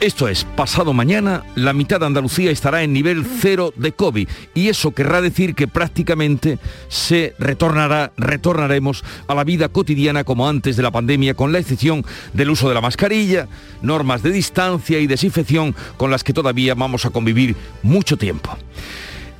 [0.00, 4.68] esto es, pasado mañana, la mitad de Andalucía estará en nivel cero de COVID y
[4.68, 6.58] eso querrá decir que prácticamente
[6.88, 12.04] se retornará, retornaremos a la vida cotidiana como antes de la pandemia, con la excepción
[12.32, 13.46] del uso de la mascarilla,
[13.82, 18.56] normas de distancia y desinfección con las que todavía vamos a convivir mucho tiempo.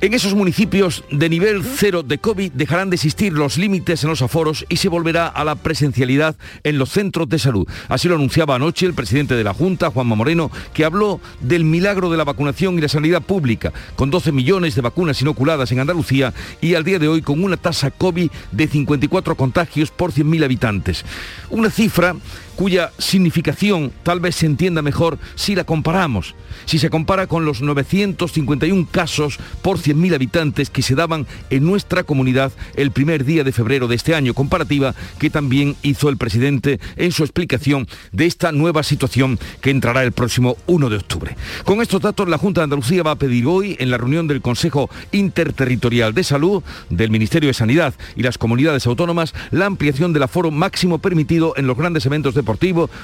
[0.03, 4.23] En esos municipios de nivel cero de COVID dejarán de existir los límites en los
[4.23, 7.67] aforos y se volverá a la presencialidad en los centros de salud.
[7.87, 12.09] Así lo anunciaba anoche el presidente de la Junta, Juanma Moreno, que habló del milagro
[12.09, 16.33] de la vacunación y la sanidad pública, con 12 millones de vacunas inoculadas en Andalucía
[16.61, 21.05] y al día de hoy con una tasa COVID de 54 contagios por 100.000 habitantes.
[21.51, 22.15] Una cifra
[22.55, 26.35] cuya significación tal vez se entienda mejor si la comparamos,
[26.65, 32.03] si se compara con los 951 casos por 100.000 habitantes que se daban en nuestra
[32.03, 36.79] comunidad el primer día de febrero de este año, comparativa que también hizo el presidente
[36.97, 41.35] en su explicación de esta nueva situación que entrará el próximo 1 de octubre.
[41.65, 44.41] Con estos datos, la Junta de Andalucía va a pedir hoy, en la reunión del
[44.41, 50.23] Consejo Interterritorial de Salud, del Ministerio de Sanidad y las comunidades autónomas, la ampliación del
[50.23, 52.50] aforo máximo permitido en los grandes eventos deportivos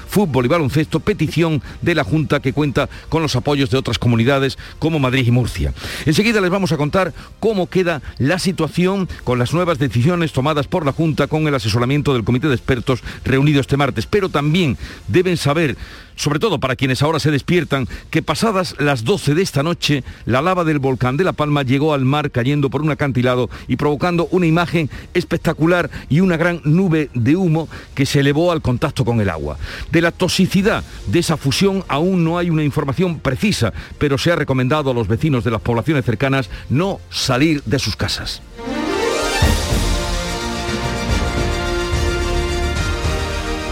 [0.08, 4.58] fútbol y baloncesto, petición de la Junta que cuenta con los apoyos de otras comunidades
[4.78, 5.72] como Madrid y Murcia.
[6.06, 10.84] Enseguida les vamos a contar cómo queda la situación con las nuevas decisiones tomadas por
[10.84, 14.76] la Junta con el asesoramiento del Comité de Expertos reunido este martes, pero también
[15.08, 15.76] deben saber
[16.18, 20.42] sobre todo para quienes ahora se despiertan, que pasadas las 12 de esta noche, la
[20.42, 24.26] lava del volcán de La Palma llegó al mar cayendo por un acantilado y provocando
[24.32, 29.20] una imagen espectacular y una gran nube de humo que se elevó al contacto con
[29.20, 29.58] el agua.
[29.90, 34.36] De la toxicidad de esa fusión aún no hay una información precisa, pero se ha
[34.36, 38.42] recomendado a los vecinos de las poblaciones cercanas no salir de sus casas.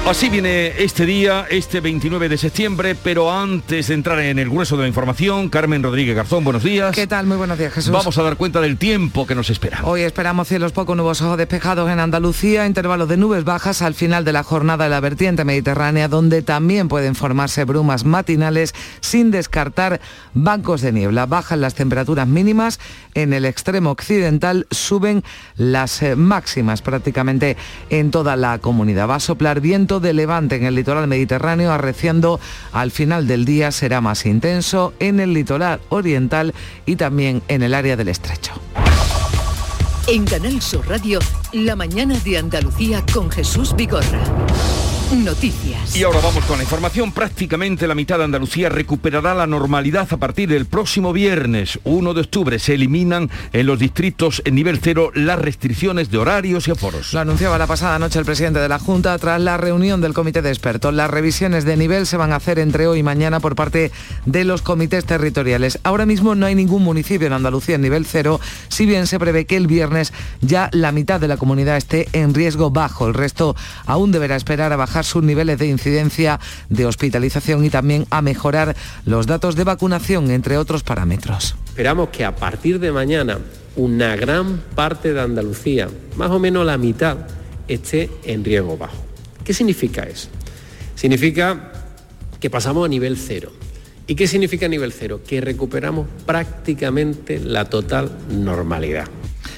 [0.07, 4.77] Así viene este día, este 29 de septiembre, pero antes de entrar en el grueso
[4.77, 6.95] de la información, Carmen Rodríguez Garzón, buenos días.
[6.95, 7.27] ¿Qué tal?
[7.27, 7.91] Muy buenos días, Jesús.
[7.91, 9.81] Vamos a dar cuenta del tiempo que nos espera.
[9.83, 14.33] Hoy esperamos cielos poco nubosos despejados en Andalucía, intervalos de nubes bajas al final de
[14.33, 20.01] la jornada de la vertiente mediterránea, donde también pueden formarse brumas matinales, sin descartar
[20.35, 21.27] bancos de niebla.
[21.27, 22.79] Bajan las temperaturas mínimas,
[23.15, 25.25] en el extremo occidental suben
[25.57, 27.57] las eh, máximas prácticamente
[27.91, 29.09] en toda la comunidad.
[29.09, 32.41] Va a soplar viento de levante en el litoral mediterráneo, arreciando
[32.73, 37.75] al final del día será más intenso en el litoral oriental y también en el
[37.75, 38.53] área del estrecho.
[40.09, 41.19] En Canal Sur Radio,
[41.53, 44.21] la mañana de Andalucía con Jesús Vigorra.
[45.13, 45.95] Noticias.
[45.95, 47.13] Y ahora vamos con la información.
[47.13, 52.21] Prácticamente la mitad de Andalucía recuperará la normalidad a partir del próximo viernes, 1 de
[52.23, 52.59] octubre.
[52.59, 57.13] Se eliminan en los distritos en nivel cero las restricciones de horarios y aforos.
[57.13, 60.43] Lo anunciaba la pasada noche el presidente de la Junta tras la reunión del comité
[60.43, 60.93] de expertos.
[60.93, 63.93] Las revisiones de nivel se van a hacer entre hoy y mañana por parte
[64.25, 65.79] de los comités territoriales.
[65.85, 69.47] Ahora mismo no hay ningún municipio en Andalucía en nivel cero, si bien se prevé
[69.47, 73.07] que el viernes ya la mitad de la comunidad esté en riesgo bajo.
[73.07, 73.55] El resto
[73.87, 78.77] aún deberá esperar a bajar sus niveles de incidencia de hospitalización y también a mejorar
[79.05, 81.57] los datos de vacunación, entre otros parámetros.
[81.67, 83.39] Esperamos que a partir de mañana
[83.77, 87.19] una gran parte de Andalucía, más o menos la mitad,
[87.69, 88.97] esté en riesgo bajo.
[89.45, 90.29] ¿Qué significa eso?
[90.95, 91.73] Significa
[92.41, 93.53] que pasamos a nivel cero.
[94.07, 95.21] ¿Y qué significa nivel cero?
[95.27, 99.07] Que recuperamos prácticamente la total normalidad.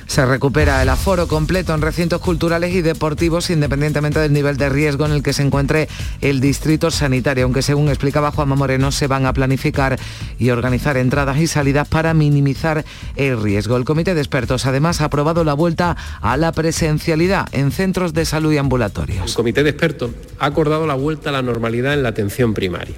[0.09, 5.05] Se recupera el aforo completo en recintos culturales y deportivos independientemente del nivel de riesgo
[5.05, 5.87] en el que se encuentre
[6.23, 9.99] el distrito sanitario, aunque según explicaba Juanma Moreno se van a planificar
[10.39, 12.87] y organizar entradas y salidas para minimizar
[13.17, 13.77] el riesgo.
[13.77, 18.25] El comité de expertos además ha aprobado la vuelta a la presencialidad en centros de
[18.25, 19.31] salud y ambulatorios.
[19.31, 22.97] El comité de expertos ha acordado la vuelta a la normalidad en la atención primaria,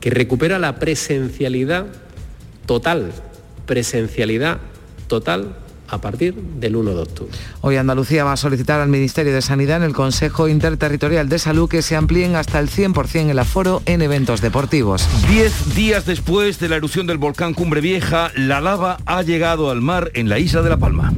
[0.00, 1.86] que recupera la presencialidad
[2.66, 3.12] total,
[3.64, 4.58] presencialidad
[5.06, 5.54] total
[5.88, 7.32] a partir del 1 de octubre.
[7.60, 11.68] Hoy Andalucía va a solicitar al Ministerio de Sanidad en el Consejo Interterritorial de Salud
[11.68, 15.06] que se amplíen hasta el 100% el aforo en eventos deportivos.
[15.28, 19.80] Diez días después de la erupción del volcán Cumbre Vieja, la lava ha llegado al
[19.80, 21.12] mar en la isla de La Palma.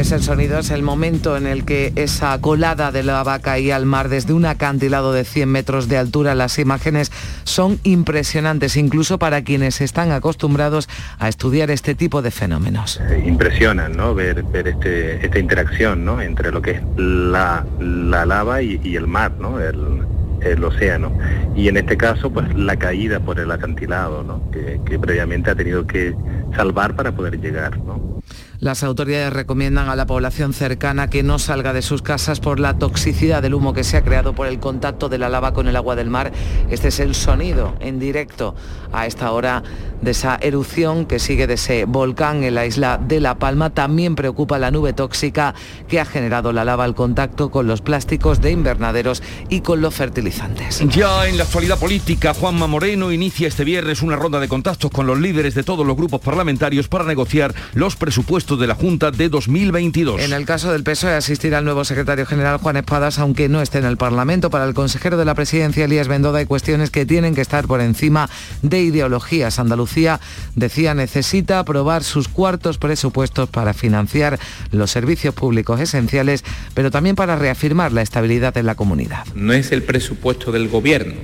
[0.00, 3.84] Es el sonido, es el momento en el que esa colada de lava caía al
[3.84, 6.34] mar desde un acantilado de 100 metros de altura.
[6.34, 7.12] Las imágenes
[7.44, 10.88] son impresionantes, incluso para quienes están acostumbrados
[11.18, 12.98] a estudiar este tipo de fenómenos.
[13.10, 14.14] Eh, impresionan, ¿no?
[14.14, 16.22] Ver, ver este, esta interacción, ¿no?
[16.22, 19.60] Entre lo que es la, lava y, el mar, ¿no?
[19.60, 21.12] El, océano.
[21.54, 24.50] Y en este caso, pues la caída por el acantilado, ¿no?
[24.50, 26.14] Que, que previamente ha tenido que
[26.56, 28.19] salvar para poder llegar, ¿no?
[28.60, 32.76] Las autoridades recomiendan a la población cercana que no salga de sus casas por la
[32.76, 35.76] toxicidad del humo que se ha creado por el contacto de la lava con el
[35.76, 36.30] agua del mar.
[36.68, 38.54] Este es el sonido en directo
[38.92, 39.62] a esta hora
[40.02, 43.70] de esa erupción que sigue de ese volcán en la isla de La Palma.
[43.70, 45.54] También preocupa la nube tóxica
[45.88, 49.94] que ha generado la lava al contacto con los plásticos de invernaderos y con los
[49.94, 50.84] fertilizantes.
[50.90, 55.06] Ya en la actualidad política, Juanma Moreno inicia este viernes una ronda de contactos con
[55.06, 59.28] los líderes de todos los grupos parlamentarios para negociar los presupuestos de la Junta de
[59.28, 60.20] 2022.
[60.20, 63.78] En el caso del PSOE asistirá el nuevo secretario general Juan Espadas, aunque no esté
[63.78, 64.50] en el Parlamento.
[64.50, 67.80] Para el consejero de la presidencia, Elías Bendoda, hay cuestiones que tienen que estar por
[67.80, 68.28] encima
[68.62, 69.58] de ideologías.
[69.58, 70.20] Andalucía,
[70.56, 74.38] decía, necesita aprobar sus cuartos presupuestos para financiar
[74.72, 76.44] los servicios públicos esenciales,
[76.74, 79.26] pero también para reafirmar la estabilidad en la comunidad.
[79.34, 81.14] No es el presupuesto del gobierno,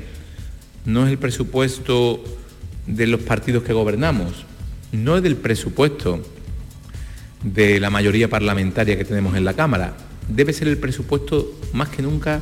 [0.84, 2.22] no es el presupuesto
[2.86, 4.44] de los partidos que gobernamos,
[4.92, 6.22] no es del presupuesto
[7.42, 9.94] de la mayoría parlamentaria que tenemos en la Cámara.
[10.28, 12.40] Debe ser el presupuesto más que nunca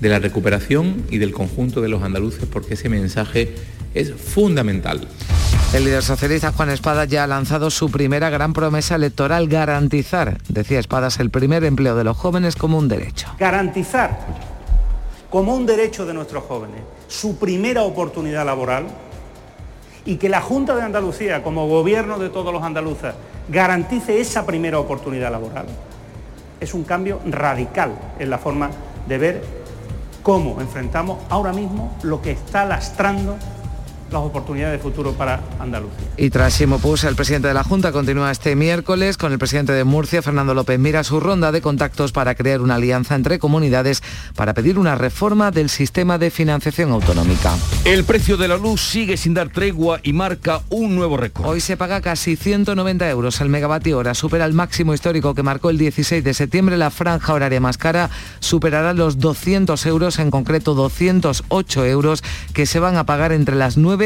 [0.00, 3.54] de la recuperación y del conjunto de los andaluces porque ese mensaje
[3.94, 5.06] es fundamental.
[5.74, 10.78] El líder socialista Juan Espadas ya ha lanzado su primera gran promesa electoral, garantizar, decía
[10.78, 13.28] Espadas, el primer empleo de los jóvenes como un derecho.
[13.38, 14.18] Garantizar
[15.28, 18.86] como un derecho de nuestros jóvenes su primera oportunidad laboral
[20.08, 23.12] y que la Junta de Andalucía, como gobierno de todos los andaluces,
[23.46, 25.66] garantice esa primera oportunidad laboral,
[26.58, 28.70] es un cambio radical en la forma
[29.06, 29.44] de ver
[30.22, 33.36] cómo enfrentamos ahora mismo lo que está lastrando
[34.10, 36.06] las oportunidades de futuro para Andalucía.
[36.16, 39.84] Y tras Ximo el presidente de la Junta continúa este miércoles con el presidente de
[39.84, 44.02] Murcia, Fernando López Mira, su ronda de contactos para crear una alianza entre comunidades
[44.34, 47.54] para pedir una reforma del sistema de financiación autonómica.
[47.84, 51.46] El precio de la luz sigue sin dar tregua y marca un nuevo récord.
[51.46, 55.70] Hoy se paga casi 190 euros al megavatio hora, supera el máximo histórico que marcó
[55.70, 56.76] el 16 de septiembre.
[56.76, 58.10] La franja horaria más cara
[58.40, 62.22] superará los 200 euros, en concreto 208 euros,
[62.52, 63.97] que se van a pagar entre las 9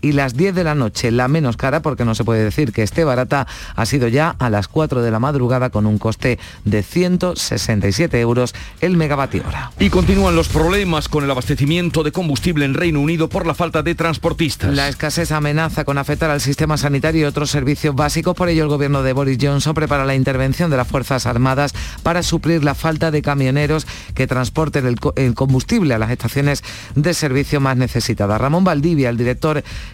[0.00, 1.10] y las 10 de la noche.
[1.10, 4.50] La menos cara, porque no se puede decir que esté barata, ha sido ya a
[4.50, 9.72] las 4 de la madrugada con un coste de 167 euros el megavatio hora.
[9.78, 13.82] Y continúan los problemas con el abastecimiento de combustible en Reino Unido por la falta
[13.82, 14.74] de transportistas.
[14.74, 18.34] La escasez amenaza con afectar al sistema sanitario y otros servicios básicos.
[18.34, 22.22] Por ello, el gobierno de Boris Johnson prepara la intervención de las Fuerzas Armadas para
[22.22, 26.62] suplir la falta de camioneros que transporten el, el combustible a las estaciones
[26.94, 28.40] de servicio más necesitadas.
[28.40, 29.39] Ramón Valdivia, el director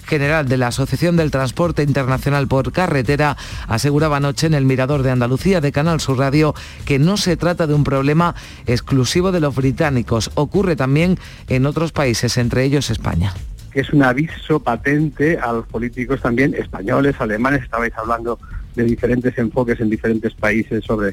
[0.04, 3.37] general de la Asociación del Transporte Internacional por Carretera,
[3.69, 6.54] aseguraba anoche en el Mirador de Andalucía de Canal Sur Radio
[6.84, 8.34] que no se trata de un problema
[8.66, 10.31] exclusivo de los británicos.
[10.34, 13.32] Ocurre también en otros países, entre ellos España
[13.76, 18.38] es un aviso patente a los políticos también españoles, alemanes, estabais hablando
[18.75, 21.10] de diferentes enfoques en diferentes países sobre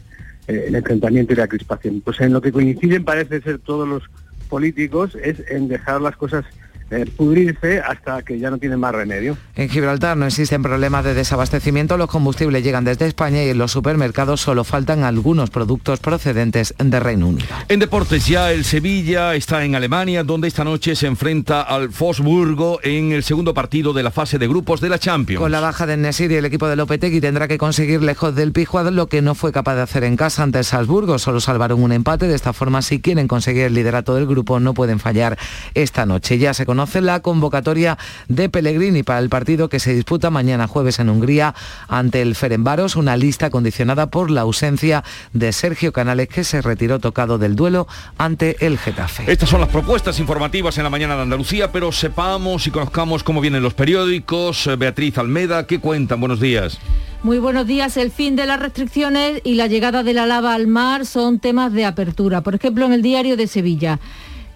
[0.47, 1.99] eh, el enfrentamiento y la crispación.
[1.99, 4.03] Pues en lo que coinciden parece ser todos los
[4.47, 6.45] políticos es en dejar las cosas
[6.93, 9.37] eh, pudrirse hasta que ya no tiene más remedio.
[9.55, 13.71] En Gibraltar no existen problemas de desabastecimiento, los combustibles llegan desde España y en los
[13.71, 17.47] supermercados solo faltan algunos productos procedentes de Reino Unido.
[17.67, 22.79] En deportes ya el Sevilla está en Alemania, donde esta noche se enfrenta al Fosburgo
[22.83, 25.39] en el segundo partido de la fase de grupos de la Champions.
[25.39, 28.51] Con la baja de Nesir y el equipo de Lopetegui tendrá que conseguir lejos del
[28.51, 31.17] Pijuad lo que no fue capaz de hacer en casa ante el Salzburgo.
[31.19, 32.27] Solo salvaron un empate.
[32.27, 35.37] De esta forma, si quieren conseguir el liderato del grupo, no pueden fallar
[35.73, 36.37] esta noche.
[36.37, 37.97] Ya se conoce conoce la convocatoria
[38.27, 41.55] de Pellegrini para el partido que se disputa mañana jueves en Hungría
[41.87, 46.99] ante el Ferenbaros, una lista condicionada por la ausencia de Sergio Canales que se retiró
[46.99, 47.87] tocado del duelo
[48.17, 49.31] ante el Getafe.
[49.31, 53.39] Estas son las propuestas informativas en la mañana de Andalucía, pero sepamos y conozcamos cómo
[53.39, 54.69] vienen los periódicos.
[54.77, 56.19] Beatriz Almeda, ¿qué cuentan?
[56.19, 56.79] Buenos días.
[57.23, 57.95] Muy buenos días.
[57.95, 61.71] El fin de las restricciones y la llegada de la lava al mar son temas
[61.71, 62.41] de apertura.
[62.41, 64.01] Por ejemplo, en el diario de Sevilla.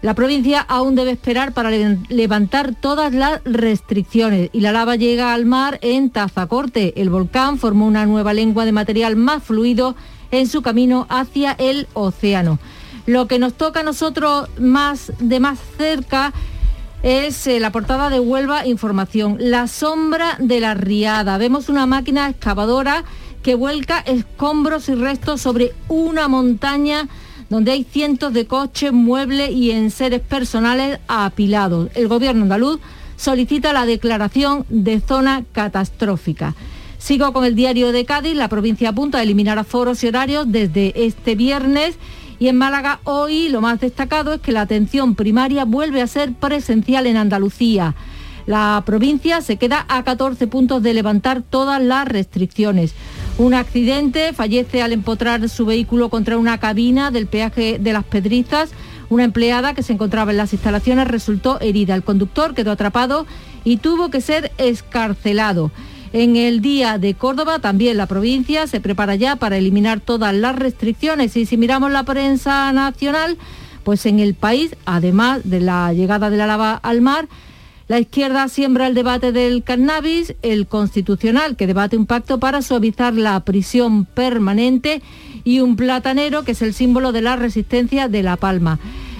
[0.01, 5.45] La provincia aún debe esperar para levantar todas las restricciones y la lava llega al
[5.45, 6.93] mar en Tazacorte.
[7.01, 9.95] El volcán formó una nueva lengua de material más fluido
[10.29, 12.59] en su camino hacia el océano.
[13.07, 16.31] Lo que nos toca a nosotros más de más cerca
[17.01, 21.37] es eh, la portada de Huelva Información, la sombra de la riada.
[21.39, 23.03] Vemos una máquina excavadora
[23.41, 27.07] que vuelca escombros y restos sobre una montaña
[27.49, 31.89] donde hay cientos de coches, muebles y enseres personales apilados.
[31.95, 32.79] El gobierno andaluz
[33.15, 36.55] solicita la declaración de zona catastrófica.
[36.97, 38.35] Sigo con el diario de Cádiz.
[38.35, 41.95] La provincia apunta a eliminar aforos y horarios desde este viernes.
[42.39, 46.33] Y en Málaga hoy lo más destacado es que la atención primaria vuelve a ser
[46.33, 47.95] presencial en Andalucía.
[48.45, 52.93] La provincia se queda a 14 puntos de levantar todas las restricciones.
[53.37, 58.71] Un accidente fallece al empotrar su vehículo contra una cabina del peaje de las Pedrizas.
[59.09, 61.93] Una empleada que se encontraba en las instalaciones resultó herida.
[61.93, 63.27] El conductor quedó atrapado
[63.63, 65.71] y tuvo que ser escarcelado.
[66.13, 70.55] En el Día de Córdoba también la provincia se prepara ya para eliminar todas las
[70.55, 73.37] restricciones y si miramos la prensa nacional,
[73.83, 77.27] pues en el país, además de la llegada de la lava al mar,
[77.87, 83.13] la izquierda siembra el debate del cannabis, el constitucional que debate un pacto para suavizar
[83.13, 85.01] la prisión permanente
[85.45, 88.77] y un platanero que es el símbolo de la resistencia de La Palma.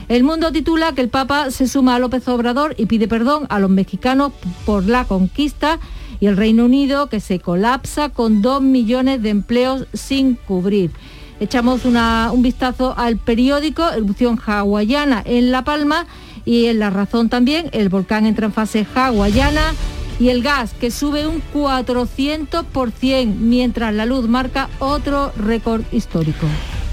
[0.10, 3.60] El mundo titula que el Papa se suma a López Obrador y pide perdón a
[3.60, 4.34] los mexicanos
[4.66, 5.80] por la conquista
[6.20, 10.92] y el Reino Unido que se colapsa con dos millones de empleos sin cubrir.
[11.40, 16.06] Echamos un vistazo al periódico Erupción Hawaiana en La Palma
[16.48, 19.74] y en La Razón también, el volcán entra en fase hawaiana
[20.18, 26.48] y el gas que sube un 400% mientras la luz marca otro récord histórico.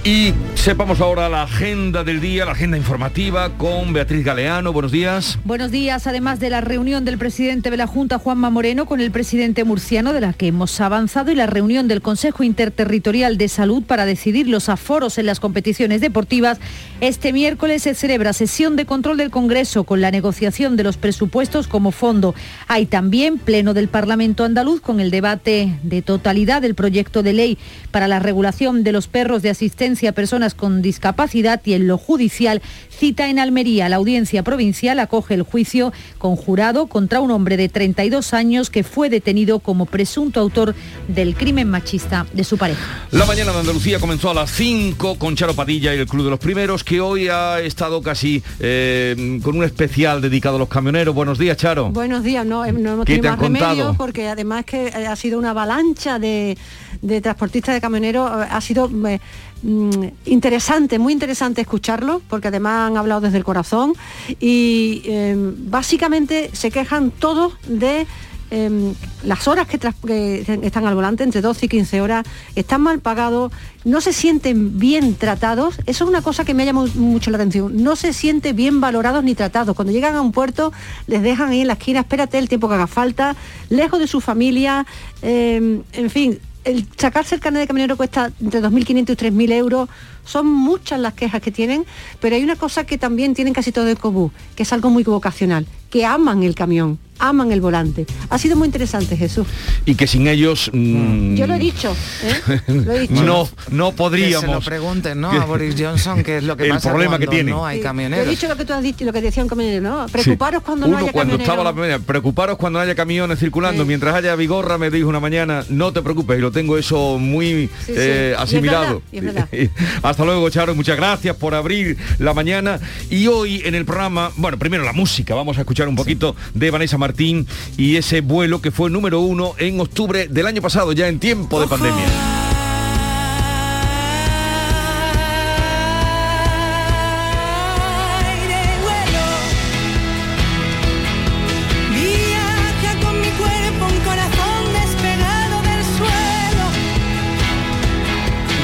[0.07, 4.71] Y sepamos ahora la agenda del día, la agenda informativa con Beatriz Galeano.
[4.71, 5.39] Buenos días.
[5.45, 6.07] Buenos días.
[6.07, 10.13] Además de la reunión del presidente de la Junta, Juanma Moreno, con el presidente murciano,
[10.13, 14.47] de la que hemos avanzado, y la reunión del Consejo Interterritorial de Salud para decidir
[14.47, 16.59] los aforos en las competiciones deportivas,
[17.01, 21.67] este miércoles se celebra sesión de control del Congreso con la negociación de los presupuestos
[21.67, 22.35] como fondo.
[22.69, 27.59] Hay también pleno del Parlamento andaluz con el debate de totalidad del proyecto de ley
[27.91, 31.99] para la regulación de los perros de asistencia a personas con discapacidad y en lo
[31.99, 32.61] judicial
[32.91, 33.89] cita en Almería.
[33.89, 39.09] La audiencia provincial acoge el juicio conjurado contra un hombre de 32 años que fue
[39.09, 40.75] detenido como presunto autor
[41.09, 42.83] del crimen machista de su pareja.
[43.11, 46.31] La mañana de Andalucía comenzó a las 5 con Charo Padilla y el Club de
[46.31, 51.15] los Primeros, que hoy ha estado casi eh, con un especial dedicado a los camioneros.
[51.15, 51.91] Buenos días, Charo.
[51.91, 56.19] Buenos días, no, no hemos tenido más remedio porque además que ha sido una avalancha
[56.19, 56.57] de,
[57.03, 59.21] de transportistas de camioneros, ha sido eh,
[59.65, 63.95] Mm, interesante, muy interesante escucharlo, porque además han hablado desde el corazón
[64.39, 68.07] y em, básicamente se quejan todos de
[68.51, 73.53] em, las horas que, están al volante, entre 12 y 15 horas, están mal pagados,
[73.85, 75.77] no se sienten bien tratados.
[75.87, 77.83] Eso es una cosa que me ha llamado mucho la atención.
[77.83, 79.75] No se sienten bien valorados ni tratados.
[79.75, 80.75] Cuando llegan a un puerto,
[81.07, 83.35] les dejan ahí en la esquina, espérate el tiempo que haga falta,
[83.71, 84.85] lejos de su familia,
[85.23, 89.88] em, en fin, el sacarse el carnet de camionero cuesta entre 2.500 y 3.000 euros.
[90.25, 91.85] Son muchas las quejas que tienen,
[92.21, 95.04] pero hay una cosa que también tienen casi todo de común, que es algo muy
[95.04, 98.06] vocacional, que aman el camión aman el volante.
[98.30, 99.47] Ha sido muy interesante, Jesús.
[99.87, 100.71] Y que sin ellos...
[100.73, 103.06] Mm, Yo lo he dicho, ¿eh?
[103.11, 104.40] no, no podríamos...
[104.42, 105.30] Que se lo pregunten, ¿no?
[105.30, 107.50] A Boris Johnson, que es lo que el problema que tiene.
[107.50, 108.26] no hay camioneros.
[108.26, 110.06] he dicho lo que tú has dicho, lo que decía un camionero, ¿no?
[110.06, 113.85] Preocuparos cuando no haya cuando estaba la primera, preocuparos cuando no haya camiones circulando.
[113.85, 117.71] Mientras haya vigorra, me dijo una mañana, no te preocupes, y lo tengo eso muy
[117.88, 119.02] eh, asimilado.
[120.02, 122.80] Hasta luego, Charo, muchas gracias por abrir la mañana.
[123.11, 126.71] Y hoy en el programa, bueno, primero la música, vamos a escuchar un poquito de
[126.71, 127.47] Vanessa Martín
[127.77, 131.61] y ese vuelo que fue número uno en octubre del año pasado, ya en tiempo
[131.61, 132.07] de pandemia.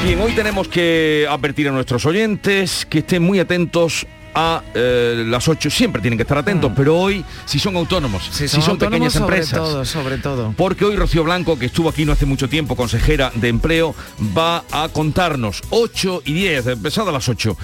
[0.03, 5.47] Bien, hoy tenemos que advertir a nuestros oyentes que estén muy atentos a eh, las
[5.47, 6.75] 8 siempre tienen que estar atentos, mm.
[6.75, 10.53] pero hoy si son autónomos, si son, pequeñas empresas, todo, sobre todo.
[10.55, 13.95] Porque hoy Rocío Blanco, que estuvo aquí no hace mucho tiempo, consejera de empleo,
[14.37, 17.57] va a contarnos 8 y 10, empezado a las 8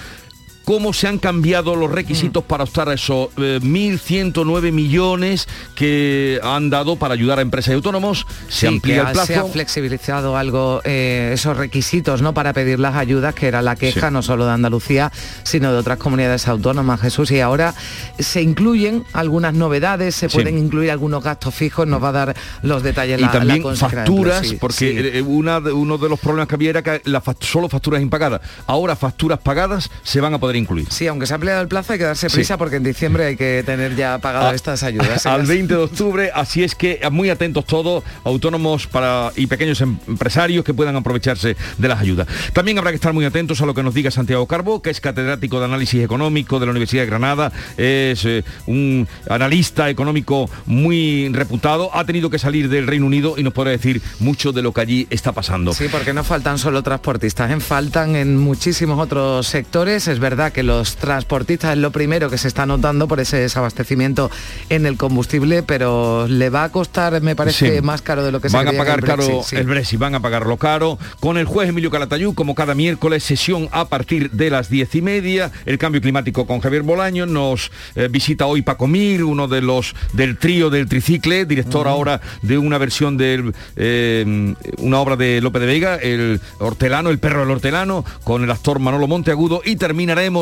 [0.67, 2.47] cómo se han cambiado los requisitos mm.
[2.47, 7.75] para optar a esos 1.109 eh, millones que han dado para ayudar a empresas y
[7.75, 8.27] autónomos.
[8.49, 9.27] Se amplía el plazo.
[9.27, 12.33] Se ha flexibilizado algo eh, esos requisitos ¿no?
[12.33, 15.09] para pedir las ayudas, que era la queja no solo de Andalucía,
[15.43, 17.31] sino de otras comunidades autónomas, Jesús.
[17.31, 17.73] Y ahora
[18.19, 22.83] se incluyen algunas novedades, se pueden incluir algunos gastos fijos, nos va a dar los
[22.83, 27.01] detalles y también facturas, porque eh, uno de los problemas que había era que
[27.39, 28.41] solo facturas impagadas.
[28.65, 30.87] Ahora facturas pagadas se van a poder incluir.
[30.89, 33.37] Sí, aunque se ha ampliado el plazo hay que darse prisa porque en diciembre hay
[33.37, 35.25] que tener ya pagado estas ayudas.
[35.25, 40.63] Al 20 de octubre, así es que muy atentos todos, autónomos para, y pequeños empresarios
[40.63, 42.27] que puedan aprovecharse de las ayudas.
[42.53, 45.01] También habrá que estar muy atentos a lo que nos diga Santiago Carbo, que es
[45.01, 51.29] catedrático de análisis económico de la Universidad de Granada, es eh, un analista económico muy
[51.29, 54.73] reputado, ha tenido que salir del Reino Unido y nos podrá decir mucho de lo
[54.73, 55.73] que allí está pasando.
[55.73, 57.59] Sí, porque no faltan solo transportistas, ¿eh?
[57.59, 60.07] faltan en muchísimos otros sectores.
[60.07, 64.31] Es verdad que los transportistas es lo primero que se está notando por ese desabastecimiento
[64.69, 68.49] en el combustible, pero le va a costar, me parece, más caro de lo que
[68.49, 70.97] se Van a pagar caro el Brexit, van a pagarlo caro.
[71.19, 75.01] Con el juez Emilio Calatayú, como cada miércoles, sesión a partir de las diez y
[75.01, 75.51] media.
[75.65, 77.25] El cambio climático con Javier Bolaño.
[77.25, 82.21] Nos eh, visita hoy Paco Mir, uno de los del trío del tricicle, director ahora
[82.41, 87.41] de una versión de eh, una obra de Lope de Vega, el hortelano, el perro
[87.41, 89.61] del hortelano, con el actor Manolo Monteagudo.
[89.63, 89.75] Y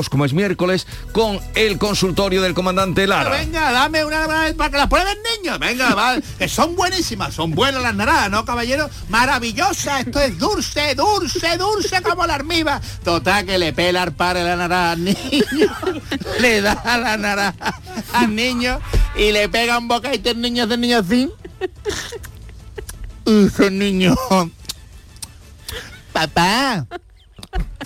[0.10, 3.30] como es miércoles, con el consultorio del comandante Lara.
[3.30, 4.27] Venga, dame una
[4.58, 5.60] para que la prueben niños.
[5.60, 8.89] Venga, va, que son buenísimas, son buenas las naranjas, ¿no, caballero?
[9.10, 12.82] Maravillosa, esto es dulce, dulce, dulce como la armiva.
[13.04, 15.75] Total, que le pela para la naranja al niño,
[16.39, 17.82] le da la naranja
[18.13, 18.80] al niño
[19.15, 21.30] y le pega un bocadito el niño, del niño así.
[23.25, 24.15] Ese niño.
[26.13, 26.86] Papá,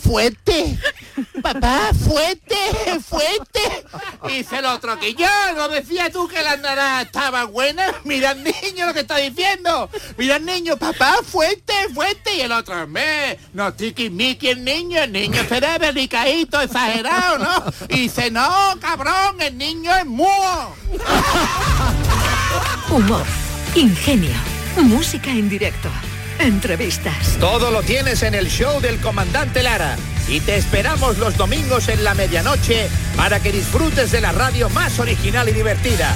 [0.09, 0.77] fuerte,
[1.41, 2.55] papá, fuerte,
[3.05, 3.85] fuerte.
[4.27, 7.93] Dice el otro que yo, no decía tú que la naranjas estaba buena.
[8.03, 9.89] Mira el niño lo que está diciendo.
[10.17, 12.35] Mira el niño, papá, fuerte, fuerte.
[12.35, 13.73] Y el otro, me, no
[14.11, 17.63] miki el niño, el niño será delicadito, exagerado, ¿no?
[17.89, 20.75] Y dice, no, cabrón, el niño es mudo.
[22.89, 23.25] Humor,
[23.75, 24.35] ingenio,
[24.77, 25.89] música en directo
[26.39, 27.37] entrevistas.
[27.39, 29.95] Todo lo tienes en el show del comandante Lara.
[30.27, 34.99] Y te esperamos los domingos en la medianoche para que disfrutes de la radio más
[34.99, 36.13] original y divertida.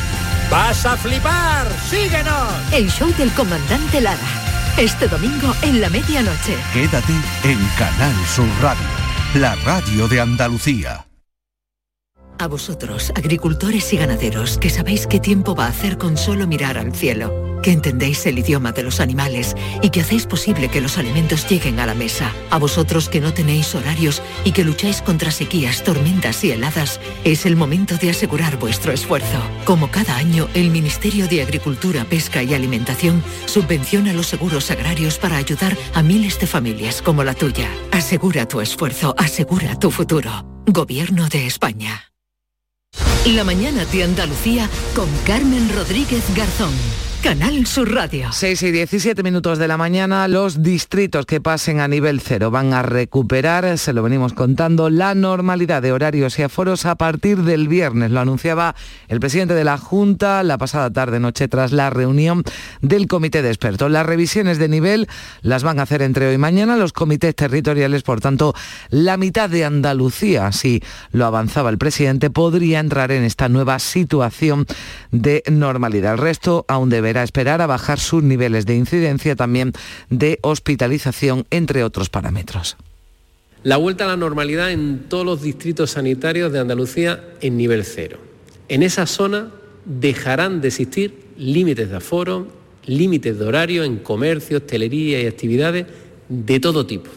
[0.49, 1.67] ¡Vas a flipar!
[1.89, 2.53] ¡Síguenos!
[2.71, 4.19] El show del comandante Lara.
[4.77, 6.57] Este domingo en la medianoche.
[6.73, 7.13] Quédate
[7.43, 8.83] en Canal Sur Radio,
[9.35, 11.05] la radio de Andalucía.
[12.39, 16.77] A vosotros, agricultores y ganaderos, que sabéis qué tiempo va a hacer con solo mirar
[16.77, 20.99] al cielo que entendéis el idioma de los animales y que hacéis posible que los
[20.99, 22.31] alimentos lleguen a la mesa.
[22.51, 27.47] A vosotros que no tenéis horarios y que lucháis contra sequías, tormentas y heladas, es
[27.47, 29.39] el momento de asegurar vuestro esfuerzo.
[29.65, 35.37] Como cada año, el Ministerio de Agricultura, Pesca y Alimentación subvenciona los seguros agrarios para
[35.37, 37.69] ayudar a miles de familias como la tuya.
[37.91, 40.45] Asegura tu esfuerzo, asegura tu futuro.
[40.67, 42.11] Gobierno de España.
[43.25, 46.73] La mañana de Andalucía con Carmen Rodríguez Garzón.
[47.23, 48.33] Canal Sur Radio.
[48.33, 52.73] 6 y 17 minutos de la mañana, los distritos que pasen a nivel cero van
[52.73, 57.69] a recuperar, se lo venimos contando, la normalidad de horarios y aforos a partir del
[57.69, 58.11] viernes.
[58.11, 58.75] Lo anunciaba
[59.07, 62.43] el presidente de la Junta la pasada tarde-noche tras la reunión
[62.81, 63.89] del comité de expertos.
[63.89, 65.07] Las revisiones de nivel
[65.41, 68.53] las van a hacer entre hoy y mañana los comités territoriales, por tanto,
[68.89, 70.83] la mitad de Andalucía, si
[71.13, 74.65] lo avanzaba el presidente, podría entrar en esta nueva situación
[75.11, 76.15] de normalidad.
[76.15, 79.73] El resto aún debe a esperar a bajar sus niveles de incidencia, también
[80.09, 82.77] de hospitalización, entre otros parámetros.
[83.63, 88.19] La vuelta a la normalidad en todos los distritos sanitarios de Andalucía en nivel cero.
[88.67, 89.51] En esa zona
[89.85, 92.47] dejarán de existir límites de aforo,
[92.85, 95.85] límites de horario en comercio, hostelería y actividades
[96.27, 97.09] de todo tipo.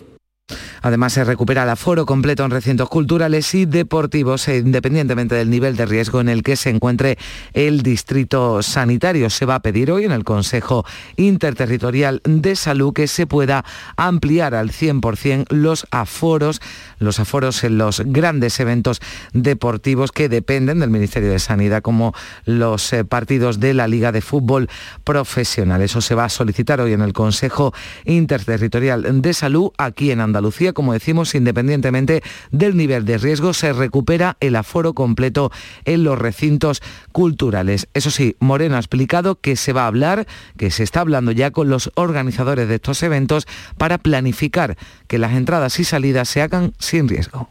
[0.82, 5.76] Además, se recupera el aforo completo en recintos culturales y deportivos, e independientemente del nivel
[5.76, 7.18] de riesgo en el que se encuentre
[7.52, 9.30] el distrito sanitario.
[9.30, 10.84] Se va a pedir hoy en el Consejo
[11.16, 13.64] Interterritorial de Salud que se pueda
[13.96, 16.60] ampliar al 100% los aforos,
[16.98, 19.00] los aforos en los grandes eventos
[19.32, 24.20] deportivos que dependen del Ministerio de Sanidad, como los eh, partidos de la Liga de
[24.20, 24.68] Fútbol
[25.04, 25.82] Profesional.
[25.82, 27.72] Eso se va a solicitar hoy en el Consejo
[28.04, 34.36] Interterritorial de Salud aquí en Andalucía como decimos, independientemente del nivel de riesgo, se recupera
[34.40, 35.50] el aforo completo
[35.84, 37.88] en los recintos culturales.
[37.94, 40.26] Eso sí, Moreno ha explicado que se va a hablar,
[40.56, 43.46] que se está hablando ya con los organizadores de estos eventos
[43.78, 44.76] para planificar
[45.06, 47.48] que las entradas y salidas se hagan sin riesgo.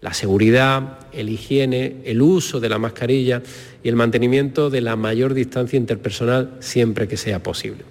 [0.00, 3.42] La seguridad, el higiene, el uso de la mascarilla
[3.82, 7.84] y el mantenimiento de la mayor distancia interpersonal siempre que sea posible.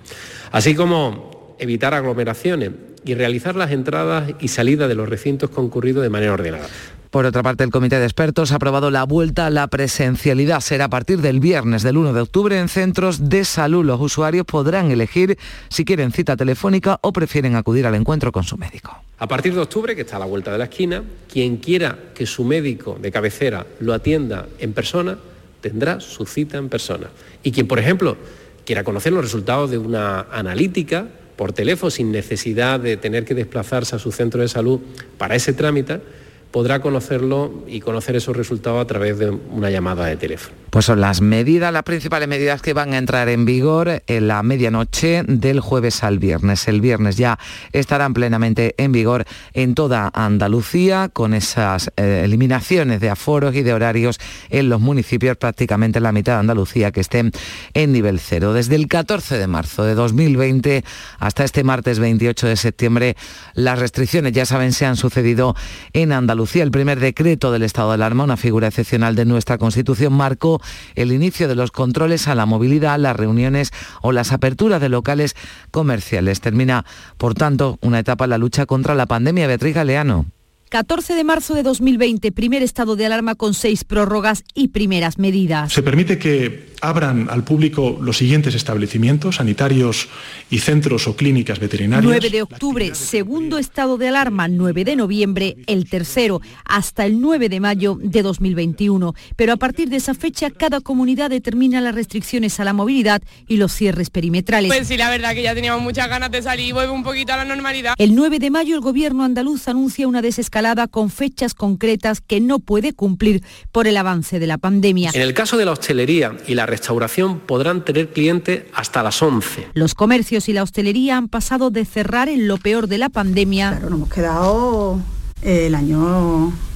[0.51, 2.71] Así como evitar aglomeraciones
[3.05, 6.67] y realizar las entradas y salidas de los recintos concurridos de manera ordenada.
[7.09, 10.59] Por otra parte, el Comité de Expertos ha aprobado la vuelta a la presencialidad.
[10.59, 13.85] Será a partir del viernes del 1 de octubre en centros de salud.
[13.85, 15.37] Los usuarios podrán elegir
[15.69, 19.01] si quieren cita telefónica o prefieren acudir al encuentro con su médico.
[19.19, 22.25] A partir de octubre, que está a la vuelta de la esquina, quien quiera que
[22.25, 25.17] su médico de cabecera lo atienda en persona,
[25.61, 27.07] tendrá su cita en persona.
[27.41, 28.17] Y quien, por ejemplo,
[28.65, 31.07] quiera conocer los resultados de una analítica
[31.37, 34.81] por teléfono sin necesidad de tener que desplazarse a su centro de salud
[35.17, 36.01] para ese trámite,
[36.51, 40.55] podrá conocerlo y conocer esos resultados a través de una llamada de teléfono.
[40.69, 44.43] Pues son las medidas, las principales medidas que van a entrar en vigor en la
[44.43, 46.67] medianoche del jueves al viernes.
[46.67, 47.39] El viernes ya
[47.71, 53.73] estarán plenamente en vigor en toda Andalucía con esas eh, eliminaciones de aforos y de
[53.73, 57.31] horarios en los municipios, prácticamente en la mitad de Andalucía que estén
[57.73, 58.53] en nivel cero.
[58.53, 60.83] Desde el 14 de marzo de 2020
[61.19, 63.15] hasta este martes 28 de septiembre,
[63.53, 65.55] las restricciones, ya saben, se han sucedido
[65.93, 66.36] en Andalucía.
[66.37, 70.61] El primer decreto del estado de alarma, una figura excepcional de nuestra Constitución, marcó
[70.93, 73.71] el inicio de los controles a la movilidad, las reuniones
[74.03, 75.35] o las aperturas de locales
[75.71, 76.39] comerciales.
[76.39, 76.85] Termina,
[77.17, 79.47] por tanto, una etapa en la lucha contra la pandemia.
[79.47, 80.27] Beatriz Galeano.
[80.69, 85.71] 14 de marzo de 2020, primer estado de alarma con seis prórrogas y primeras medidas.
[85.71, 90.07] Se permite que abran al público los siguientes establecimientos sanitarios
[90.49, 92.05] y centros o clínicas veterinarias.
[92.09, 97.49] 9 de octubre, segundo estado de alarma, 9 de noviembre, el tercero, hasta el 9
[97.49, 99.13] de mayo de 2021.
[99.35, 103.57] Pero a partir de esa fecha, cada comunidad determina las restricciones a la movilidad y
[103.57, 104.71] los cierres perimetrales.
[104.71, 107.33] Pues sí, la verdad que ya teníamos muchas ganas de salir y vuelve un poquito
[107.33, 107.95] a la normalidad.
[107.97, 112.59] El 9 de mayo, el gobierno andaluz anuncia una desescalada con fechas concretas que no
[112.59, 115.11] puede cumplir por el avance de la pandemia.
[115.13, 119.69] En el caso de la hostelería y la restauración podrán tener cliente hasta las 11.
[119.73, 123.71] Los comercios y la hostelería han pasado de cerrar en lo peor de la pandemia.
[123.71, 124.99] Claro, nos hemos quedado
[125.41, 126.66] el año eh,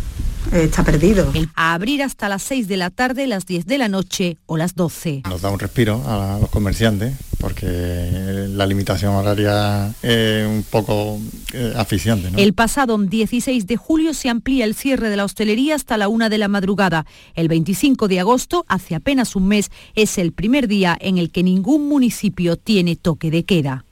[0.52, 1.32] está perdido.
[1.56, 4.76] A abrir hasta las 6 de la tarde, las 10 de la noche o las
[4.76, 5.24] 12.
[5.30, 11.20] Nos da un respiro a los comerciantes porque la limitación horaria es un poco
[11.54, 12.30] eh, aficiante.
[12.38, 16.30] El pasado 16 de julio se amplía el cierre de la hostelería hasta la una
[16.30, 17.06] de la madrugada.
[17.34, 21.44] El 25 de agosto, hace apenas un mes, es el primer día en el que
[21.44, 23.86] ningún municipio tiene toque de queda.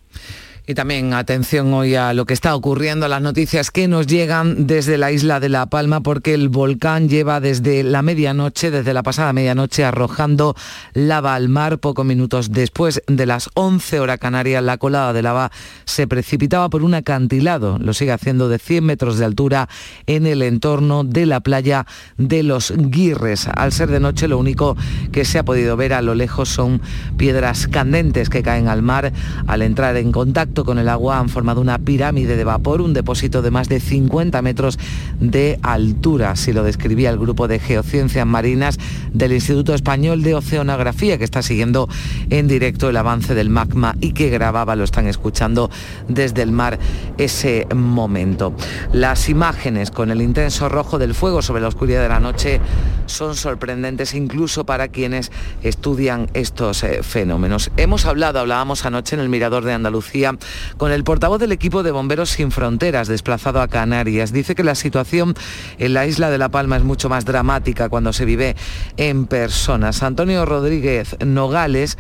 [0.69, 4.67] Y también atención hoy a lo que está ocurriendo, a las noticias que nos llegan
[4.67, 9.01] desde la isla de La Palma, porque el volcán lleva desde la medianoche, desde la
[9.01, 10.55] pasada medianoche, arrojando
[10.93, 11.79] lava al mar.
[11.79, 15.51] Pocos minutos después de las 11 horas canarias, la colada de lava
[15.86, 17.79] se precipitaba por un acantilado.
[17.79, 19.69] Lo sigue haciendo de 100 metros de altura
[20.05, 21.88] en el entorno de la playa
[22.19, 23.47] de los Guirres.
[23.47, 24.77] Al ser de noche, lo único
[25.12, 26.79] que se ha podido ver a lo lejos son
[27.17, 29.12] piedras candentes que caen al mar
[29.47, 33.41] al entrar en contacto con el agua han formado una pirámide de vapor, un depósito
[33.41, 34.79] de más de 50 metros
[35.19, 38.77] de altura, así lo describía el grupo de geociencias marinas
[39.13, 41.89] del Instituto Español de Oceanografía, que está siguiendo
[42.29, 45.69] en directo el avance del magma y que grababa, lo están escuchando
[46.07, 46.79] desde el mar
[47.17, 48.53] ese momento.
[48.93, 52.61] Las imágenes con el intenso rojo del fuego sobre la oscuridad de la noche
[53.05, 55.31] son sorprendentes incluso para quienes
[55.63, 57.71] estudian estos eh, fenómenos.
[57.77, 60.37] Hemos hablado, hablábamos anoche en el Mirador de Andalucía
[60.77, 64.31] con el portavoz del equipo de Bomberos Sin Fronteras, desplazado a Canarias.
[64.31, 65.35] Dice que la situación
[65.77, 68.55] en la isla de La Palma es mucho más dramática cuando se vive
[68.97, 70.03] en personas.
[70.03, 71.97] Antonio Rodríguez Nogales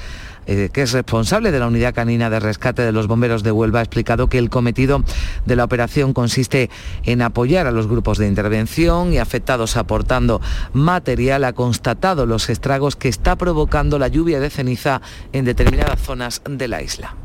[0.51, 3.81] eh, que es responsable de la unidad canina de rescate de los bomberos de Huelva,
[3.81, 5.03] ha explicado que el cometido
[5.45, 6.71] de la operación consiste
[7.03, 10.41] en apoyar a los grupos de intervención y afectados aportando
[10.73, 11.43] material.
[11.43, 16.67] Ha constatado los estragos que está provocando la lluvia de ceniza en determinadas zonas de
[16.67, 17.15] la isla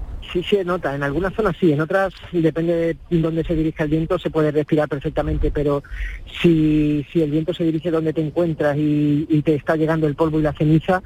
[0.42, 3.88] sí se nota, en algunas zonas sí, en otras, depende de dónde se dirige el
[3.88, 5.82] viento, se puede respirar perfectamente, pero
[6.42, 10.16] si, si el viento se dirige donde te encuentras y, y te está llegando el
[10.16, 11.02] polvo y la ceniza,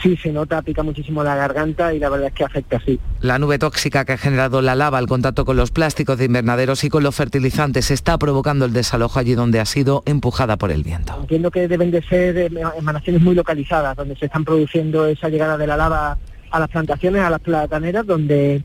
[0.00, 3.00] sí se nota, pica muchísimo la garganta y la verdad es que afecta, sí.
[3.20, 6.84] La nube tóxica que ha generado la lava al contacto con los plásticos de invernaderos
[6.84, 10.84] y con los fertilizantes está provocando el desalojo allí donde ha sido empujada por el
[10.84, 11.16] viento.
[11.20, 15.56] Entiendo que deben de ser eh, emanaciones muy localizadas, donde se están produciendo esa llegada
[15.56, 16.18] de la lava
[16.50, 18.62] a las plantaciones, a las plataneras, donde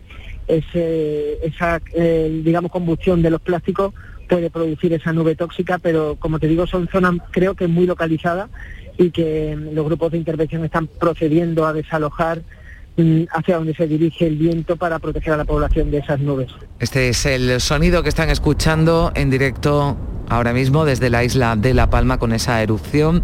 [0.47, 1.81] esa,
[2.43, 3.93] digamos, combustión de los plásticos
[4.27, 8.49] puede producir esa nube tóxica, pero como te digo, son zonas creo que muy localizadas
[8.97, 12.41] y que los grupos de intervención están procediendo a desalojar
[13.31, 16.51] hacia donde se dirige el viento para proteger a la población de esas nubes.
[16.79, 19.97] Este es el sonido que están escuchando en directo
[20.29, 23.23] ahora mismo desde la isla de La Palma con esa erupción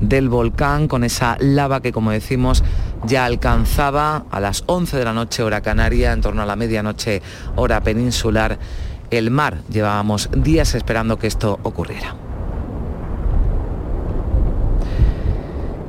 [0.00, 2.62] del volcán, con esa lava que, como decimos,
[3.04, 7.20] ya alcanzaba a las 11 de la noche hora canaria, en torno a la medianoche
[7.56, 8.58] hora peninsular,
[9.10, 9.58] el mar.
[9.70, 12.27] Llevábamos días esperando que esto ocurriera.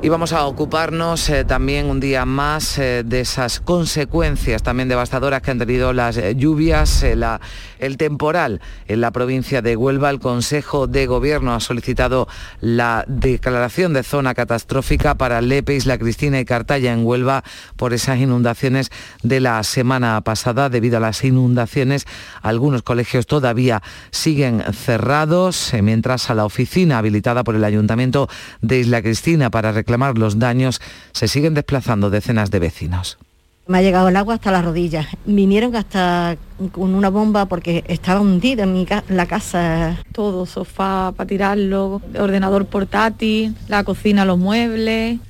[0.02, 5.42] Y vamos a ocuparnos eh, también un día más eh, de esas consecuencias también devastadoras
[5.42, 10.08] que han tenido las eh, lluvias, el temporal en la provincia de Huelva.
[10.08, 12.28] El Consejo de Gobierno ha solicitado
[12.62, 17.44] la declaración de zona catastrófica para Lepe, Isla Cristina y Cartaya en Huelva
[17.76, 18.90] por esas inundaciones
[19.22, 20.70] de la semana pasada.
[20.70, 22.06] Debido a las inundaciones,
[22.40, 23.82] algunos colegios todavía
[24.12, 28.30] siguen cerrados, mientras a la oficina habilitada por el Ayuntamiento
[28.62, 30.80] de Isla Cristina para reclamar los daños,
[31.12, 33.18] se siguen desplazando decenas de vecinos.
[33.66, 35.06] Me ha llegado el agua hasta las rodillas.
[35.26, 36.36] Vinieron hasta
[36.72, 39.96] con una bomba porque estaba hundida en mi la casa.
[40.12, 45.20] Todo, sofá para tirarlo, ordenador portátil, la cocina, los muebles.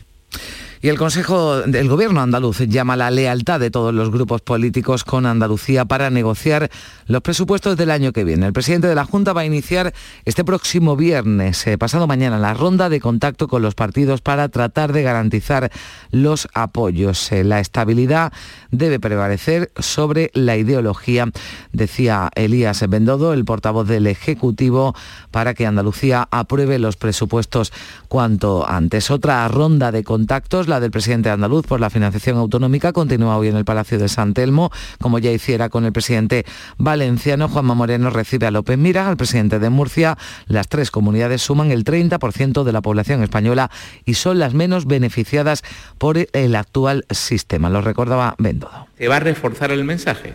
[0.83, 5.27] Y el Consejo del Gobierno andaluz llama la lealtad de todos los grupos políticos con
[5.27, 6.71] Andalucía para negociar
[7.07, 8.47] los presupuestos del año que viene.
[8.47, 9.93] El presidente de la Junta va a iniciar
[10.25, 14.95] este próximo viernes, eh, pasado mañana, la ronda de contacto con los partidos para tratar
[14.95, 15.71] de garantizar
[16.13, 17.31] los apoyos.
[17.31, 18.33] Eh, la estabilidad
[18.71, 21.31] debe prevalecer sobre la ideología,
[21.73, 24.95] decía Elías Bendodo, el portavoz del Ejecutivo,
[25.31, 27.71] para que Andalucía apruebe los presupuestos
[28.09, 29.11] cuanto antes.
[29.11, 33.57] Otra ronda de contactos la del presidente andaluz por la financiación autonómica, continúa hoy en
[33.57, 36.47] el Palacio de San Telmo, como ya hiciera con el presidente
[36.79, 37.49] valenciano.
[37.49, 40.17] Juanma Moreno recibe a López Mira, al presidente de Murcia.
[40.47, 43.71] Las tres comunidades suman el 30% de la población española
[44.05, 45.63] y son las menos beneficiadas
[45.99, 47.69] por el actual sistema.
[47.69, 48.87] Lo recordaba Bendodo.
[48.97, 50.33] Se va a reforzar el mensaje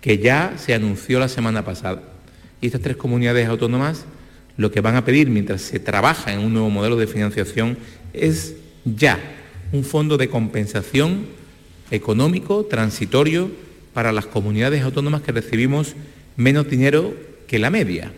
[0.00, 2.02] que ya se anunció la semana pasada.
[2.60, 4.04] Y estas tres comunidades autónomas
[4.56, 7.78] lo que van a pedir mientras se trabaja en un nuevo modelo de financiación
[8.12, 9.18] es ya
[9.72, 11.26] un fondo de compensación
[11.90, 13.50] económico transitorio
[13.92, 15.94] para las comunidades autónomas que recibimos
[16.36, 17.14] menos dinero
[17.46, 18.12] que la media.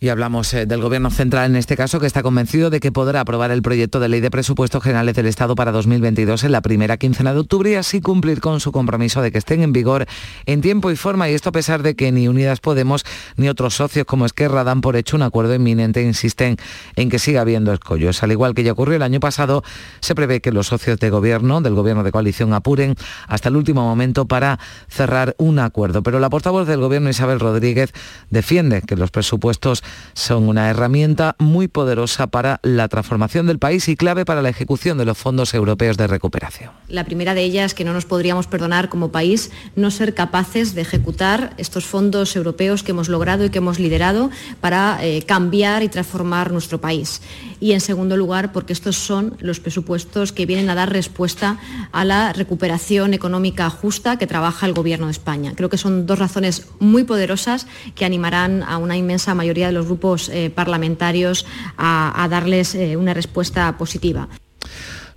[0.00, 3.20] Y hablamos eh, del Gobierno Central en este caso, que está convencido de que podrá
[3.20, 6.98] aprobar el proyecto de ley de presupuestos generales del Estado para 2022 en la primera
[6.98, 10.06] quincena de octubre y así cumplir con su compromiso de que estén en vigor
[10.46, 11.28] en tiempo y forma.
[11.28, 13.04] Y esto a pesar de que ni Unidas Podemos
[13.36, 16.58] ni otros socios como Esquerra dan por hecho un acuerdo inminente e insisten
[16.94, 18.22] en que siga habiendo escollos.
[18.22, 19.64] Al igual que ya ocurrió el año pasado,
[19.98, 22.94] se prevé que los socios de gobierno, del gobierno de coalición, apuren
[23.26, 26.04] hasta el último momento para cerrar un acuerdo.
[26.04, 27.92] Pero la portavoz del gobierno, Isabel Rodríguez,
[28.30, 29.82] defiende que los presupuestos
[30.14, 34.98] son una herramienta muy poderosa para la transformación del país y clave para la ejecución
[34.98, 36.72] de los fondos europeos de recuperación.
[36.88, 40.82] La primera de ellas que no nos podríamos perdonar como país no ser capaces de
[40.82, 45.88] ejecutar estos fondos europeos que hemos logrado y que hemos liderado para eh, cambiar y
[45.88, 47.22] transformar nuestro país.
[47.60, 51.58] Y en segundo lugar, porque estos son los presupuestos que vienen a dar respuesta
[51.92, 55.52] a la recuperación económica justa que trabaja el Gobierno de España.
[55.56, 59.77] Creo que son dos razones muy poderosas que animarán a una inmensa mayoría de los
[59.86, 64.28] grupos eh, parlamentarios a, darles eh, una respuesta positiva.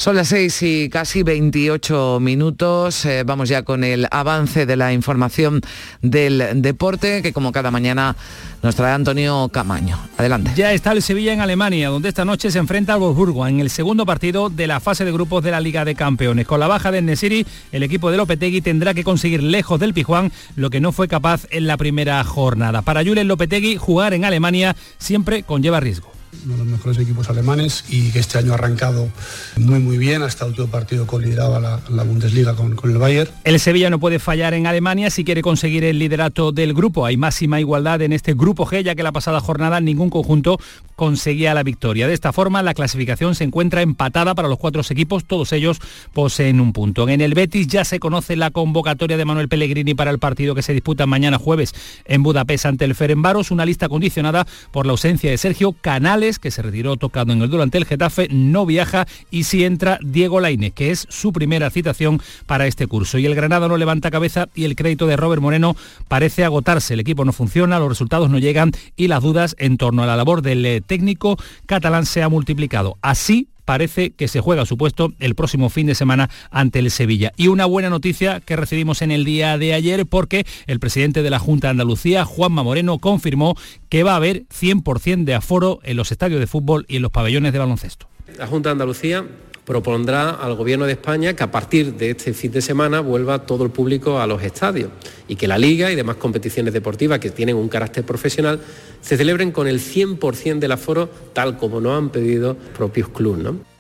[0.02, 3.06] Son las 6 y casi 28 minutos.
[3.06, 5.62] Eh, vamos ya con el avance de la información
[6.02, 8.16] del deporte, que como cada mañana
[8.64, 10.00] nos trae Antonio Camaño.
[10.18, 10.54] Adelante.
[10.56, 13.70] Ya está el Sevilla en Alemania, donde esta noche se enfrenta al Wolfsburgo en el
[13.70, 16.48] segundo partido de la fase de grupos de la Liga de Campeones.
[16.48, 20.32] Con la baja de Nesiri, el equipo de Lopetegui tendrá que conseguir lejos del Pijuán
[20.56, 22.82] lo que no fue capaz en la primera jornada.
[22.82, 26.12] Para Julen Lopetegui, jugar en Alemania siempre conlleva riesgo
[26.46, 29.10] uno de los mejores equipos alemanes y que este año ha arrancado
[29.58, 33.30] muy muy bien hasta el último partido lideraba la, Bundesliga con, con, el Bayern.
[33.44, 37.06] El Sevilla no puede fallar en Alemania si quiere conseguir el liderato del grupo.
[37.06, 40.58] Hay máxima igualdad en este grupo G ya que la pasada jornada ningún conjunto
[40.96, 42.08] conseguía la victoria.
[42.08, 45.80] De esta forma la clasificación se encuentra empatada para los cuatro equipos, todos ellos
[46.14, 47.08] poseen un punto.
[47.08, 50.62] En el Betis ya se conoce la convocatoria de Manuel Pellegrini para el partido que
[50.62, 51.74] se disputa mañana jueves
[52.06, 56.52] en Budapest ante el Ferenbaros, una lista condicionada por la ausencia de Sergio Canal que
[56.52, 60.72] se retiró tocado en el durante el Getafe, no viaja y si entra Diego Laine,
[60.72, 63.18] que es su primera citación para este curso.
[63.18, 65.76] Y el Granada no levanta cabeza y el crédito de Robert Moreno
[66.08, 66.94] parece agotarse.
[66.94, 70.16] El equipo no funciona, los resultados no llegan y las dudas en torno a la
[70.16, 72.98] labor del eh, técnico catalán se ha multiplicado.
[73.02, 77.32] Así parece que se juega su puesto el próximo fin de semana ante el Sevilla.
[77.38, 81.30] Y una buena noticia que recibimos en el día de ayer porque el presidente de
[81.30, 83.56] la Junta de Andalucía, Juanma Moreno, confirmó
[83.88, 87.12] que va a haber 100% de aforo en los estadios de fútbol y en los
[87.12, 88.10] pabellones de baloncesto.
[88.38, 89.24] La Junta de Andalucía
[89.72, 93.64] propondrá al Gobierno de España que a partir de este fin de semana vuelva todo
[93.64, 94.90] el público a los estadios
[95.30, 98.60] y que la Liga y demás competiciones deportivas que tienen un carácter profesional
[99.00, 103.44] se celebren con el 100% del aforo tal como nos han pedido propios clubes.
[103.44, 103.71] ¿no?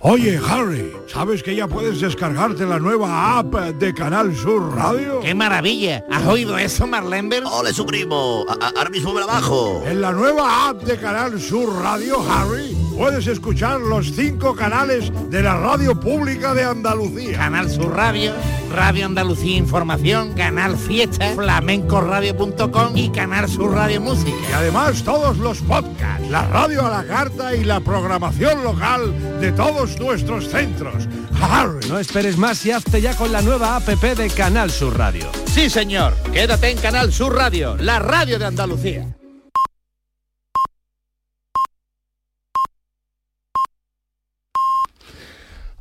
[0.00, 5.20] Oye, Harry, ¿sabes que ya puedes descargarte la nueva app de Canal Sur Radio?
[5.20, 6.04] ¡Qué maravilla!
[6.10, 7.42] ¿Has oído eso, Marlenber?
[7.44, 8.44] ¡Ole, su primo!
[8.76, 9.82] ahora mismo me la bajo.
[9.86, 15.42] En la nueva app de Canal Sur Radio, Harry puedes escuchar los cinco canales de
[15.42, 17.38] la radio pública de Andalucía.
[17.38, 18.32] Canal Sur Radio,
[18.74, 24.36] Radio Andalucía Información, Canal Fiesta, flamencoradio.com y Canal Sur Radio Música.
[24.50, 29.52] Y además todos los podcasts, la radio a la carta y la programación local de
[29.52, 31.08] todos nuestros centros.
[31.40, 31.88] ¡Harry!
[31.88, 35.30] No esperes más y hazte ya con la nueva APP de Canal Sur Radio.
[35.46, 36.14] Sí, señor.
[36.32, 39.16] Quédate en Canal Sur Radio, la radio de Andalucía.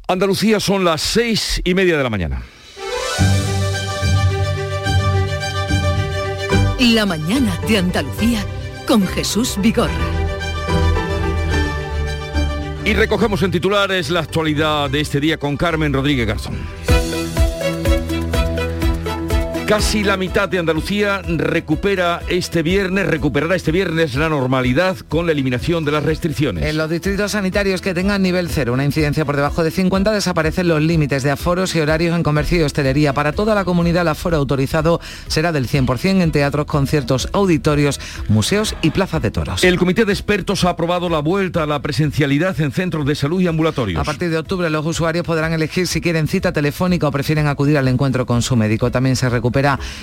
[0.07, 2.43] Andalucía son las seis y media de la mañana.
[6.79, 8.45] La mañana de Andalucía
[8.85, 10.24] con Jesús Vigorra.
[12.85, 16.84] Y recogemos en titulares la actualidad de este día con Carmen Rodríguez Garzón.
[19.67, 25.31] Casi la mitad de Andalucía recupera este viernes, recuperará este viernes la normalidad con la
[25.31, 26.65] eliminación de las restricciones.
[26.65, 30.67] En los distritos sanitarios que tengan nivel cero, una incidencia por debajo de 50, desaparecen
[30.67, 33.13] los límites de aforos y horarios en comercio y hostelería.
[33.13, 37.99] Para toda la comunidad el aforo autorizado será del 100% en teatros, conciertos, auditorios,
[38.29, 39.63] museos y plazas de toros.
[39.63, 43.41] El comité de expertos ha aprobado la vuelta a la presencialidad en centros de salud
[43.41, 43.99] y ambulatorios.
[43.99, 47.79] A partir de octubre los usuarios podrán elegir si quieren cita telefónica o prefieren acudir
[47.79, 48.91] al encuentro con su médico.
[48.91, 49.54] También se recupera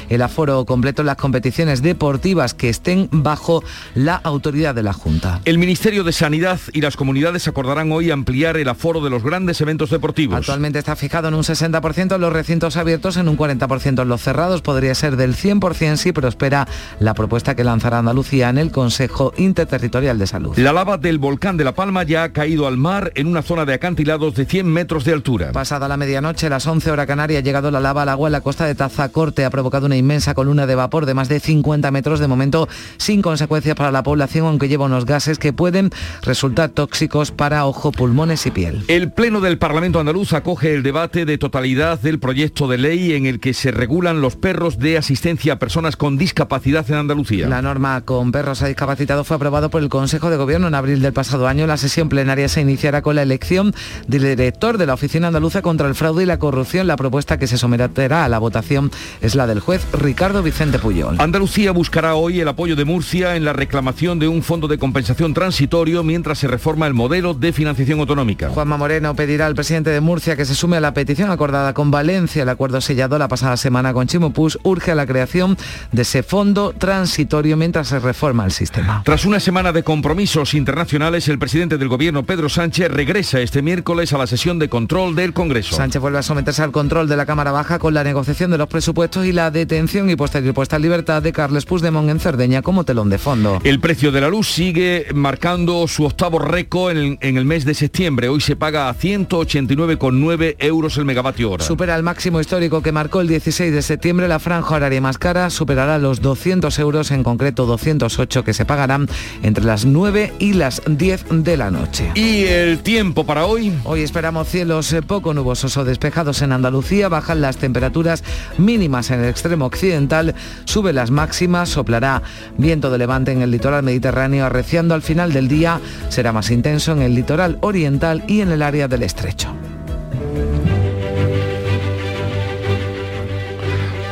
[0.08, 3.62] el aforo completo en las competiciones deportivas que estén bajo
[3.94, 5.40] la autoridad de la Junta.
[5.44, 9.60] El Ministerio de Sanidad y las comunidades acordarán hoy ampliar el aforo de los grandes
[9.60, 10.38] eventos deportivos.
[10.38, 14.22] Actualmente está fijado en un 60% en los recintos abiertos, en un 40% en los
[14.22, 14.62] cerrados.
[14.62, 16.66] Podría ser del 100% si prospera
[16.98, 20.56] la propuesta que lanzará Andalucía en el Consejo Interterritorial de Salud.
[20.56, 23.64] La lava del volcán de La Palma ya ha caído al mar en una zona
[23.64, 25.52] de acantilados de 100 metros de altura.
[25.52, 28.32] Pasada la medianoche, a las 11 horas canaria, ha llegado la lava al agua en
[28.32, 29.41] la costa de Tazacorte.
[29.44, 33.22] Ha provocado una inmensa columna de vapor de más de 50 metros, de momento sin
[33.22, 35.90] consecuencias para la población, aunque lleva unos gases que pueden
[36.22, 38.84] resultar tóxicos para ojo, pulmones y piel.
[38.88, 43.26] El Pleno del Parlamento andaluz acoge el debate de totalidad del proyecto de ley en
[43.26, 47.48] el que se regulan los perros de asistencia a personas con discapacidad en Andalucía.
[47.48, 51.02] La norma con perros a discapacitados fue aprobado por el Consejo de Gobierno en abril
[51.02, 51.66] del pasado año.
[51.66, 53.74] La sesión plenaria se iniciará con la elección
[54.06, 56.86] del director de la Oficina Andaluza contra el Fraude y la Corrupción.
[56.86, 61.16] La propuesta que se someterá a la votación es la del juez Ricardo Vicente Puyol.
[61.18, 65.34] Andalucía buscará hoy el apoyo de Murcia en la reclamación de un fondo de compensación
[65.34, 68.50] transitorio mientras se reforma el modelo de financiación autonómica.
[68.50, 71.90] Juanma Moreno pedirá al presidente de Murcia que se sume a la petición acordada con
[71.90, 72.42] Valencia.
[72.42, 75.56] El acuerdo sellado la pasada semana con Chimopús urge a la creación
[75.92, 79.02] de ese fondo transitorio mientras se reforma el sistema.
[79.04, 84.12] Tras una semana de compromisos internacionales, el presidente del gobierno, Pedro Sánchez, regresa este miércoles
[84.12, 85.76] a la sesión de control del Congreso.
[85.76, 88.68] Sánchez vuelve a someterse al control de la Cámara Baja con la negociación de los
[88.68, 92.84] presupuestos y la detención y posterior puesta en libertad de Carles Puigdemont en Cerdeña como
[92.84, 93.60] telón de fondo.
[93.64, 97.74] El precio de la luz sigue marcando su octavo récord en, en el mes de
[97.74, 98.28] septiembre.
[98.28, 101.64] Hoy se paga a 189,9 euros el megavatio hora.
[101.64, 104.28] Supera el máximo histórico que marcó el 16 de septiembre.
[104.28, 109.08] La franja horaria más cara superará los 200 euros, en concreto 208 que se pagarán
[109.42, 112.10] entre las 9 y las 10 de la noche.
[112.14, 113.72] ¿Y el tiempo para hoy?
[113.84, 117.08] Hoy esperamos cielos eh, poco nubosos o despejados en Andalucía.
[117.08, 118.24] Bajan las temperaturas
[118.58, 122.22] mínimas en el extremo occidental, sube las máximas, soplará
[122.56, 126.92] viento de levante en el litoral mediterráneo, arreciando al final del día, será más intenso
[126.92, 129.54] en el litoral oriental y en el área del estrecho.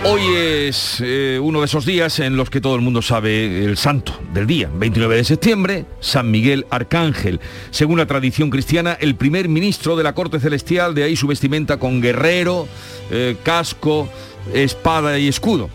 [0.03, 3.77] Hoy es eh, uno de esos días en los que todo el mundo sabe el
[3.77, 7.39] santo del día, 29 de septiembre, San Miguel Arcángel.
[7.71, 11.79] Según la tradición cristiana, el primer ministro de la corte celestial, de ahí su vestimenta
[11.79, 12.67] con guerrero,
[13.11, 14.09] eh, casco,
[14.55, 15.69] espada y escudo.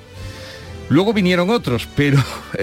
[0.89, 2.17] Luego vinieron otros, pero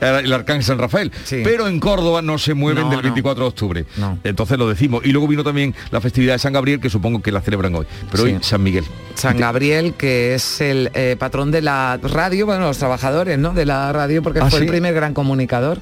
[0.00, 1.10] el arcángel San Rafael.
[1.28, 3.02] Pero en Córdoba no se mueven No, del no.
[3.02, 3.84] 24 de octubre.
[3.96, 4.18] No.
[4.24, 5.04] Entonces lo decimos.
[5.04, 7.86] Y luego vino también la festividad de San Gabriel, que supongo que la celebran hoy.
[8.10, 8.32] Pero Sí.
[8.34, 8.84] hoy San Miguel.
[9.14, 13.52] San Gabriel, que es el eh, patrón de la radio, bueno, los trabajadores, ¿no?
[13.54, 14.64] De la radio, porque ¿Ah, fue sí?
[14.64, 15.80] el primer gran comunicador.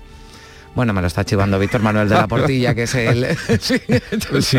[0.74, 3.26] Bueno, me lo está chivando Víctor Manuel de la Portilla, que es el...
[3.60, 3.78] sí,
[4.40, 4.58] Sí,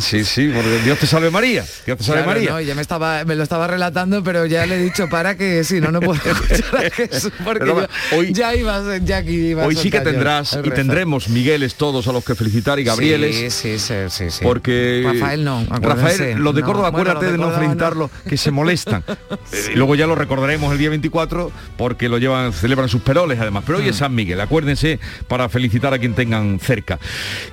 [0.00, 1.64] sí, sí, porque Dios te salve María.
[1.86, 2.50] Dios te salve Claro, María.
[2.50, 5.64] no, ya me estaba me lo estaba relatando, pero ya le he dicho para que
[5.64, 9.04] si no no puedo escuchar a Jesús porque Pero yo- hoy- ya iba a ser
[9.04, 12.34] ya aquí iba a Hoy sí que tendrás y tendremos Migueles todos a los que
[12.34, 13.54] felicitar y Gabrieles.
[13.54, 14.40] Sí, sí, sí, sí, sí.
[14.44, 15.64] Porque Rafael no.
[15.80, 17.44] Rafael, los de No, Córdoba, bueno, acuérdate de de, no
[17.78, 18.10] Córdoba no.
[18.28, 19.02] que se molestan.
[19.52, 23.40] Eh, y luego ya lo recordaremos el día 24 porque lo llevan, celebran sus peroles
[23.40, 23.64] además.
[23.66, 23.88] Pero hoy Mm.
[23.88, 26.98] es San Miguel, acuérdense para felicitar a quien tengan cerca.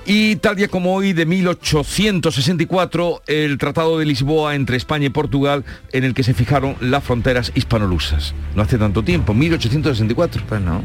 [0.04, 5.64] Y tal día como hoy, de 1864, el Tratado de Lisboa entre España y Portugal,
[5.92, 8.34] en el que se fijaron las fronteras hispanolusas.
[8.56, 10.42] No hace tanto tiempo, 1864.
[10.48, 10.82] Pues no.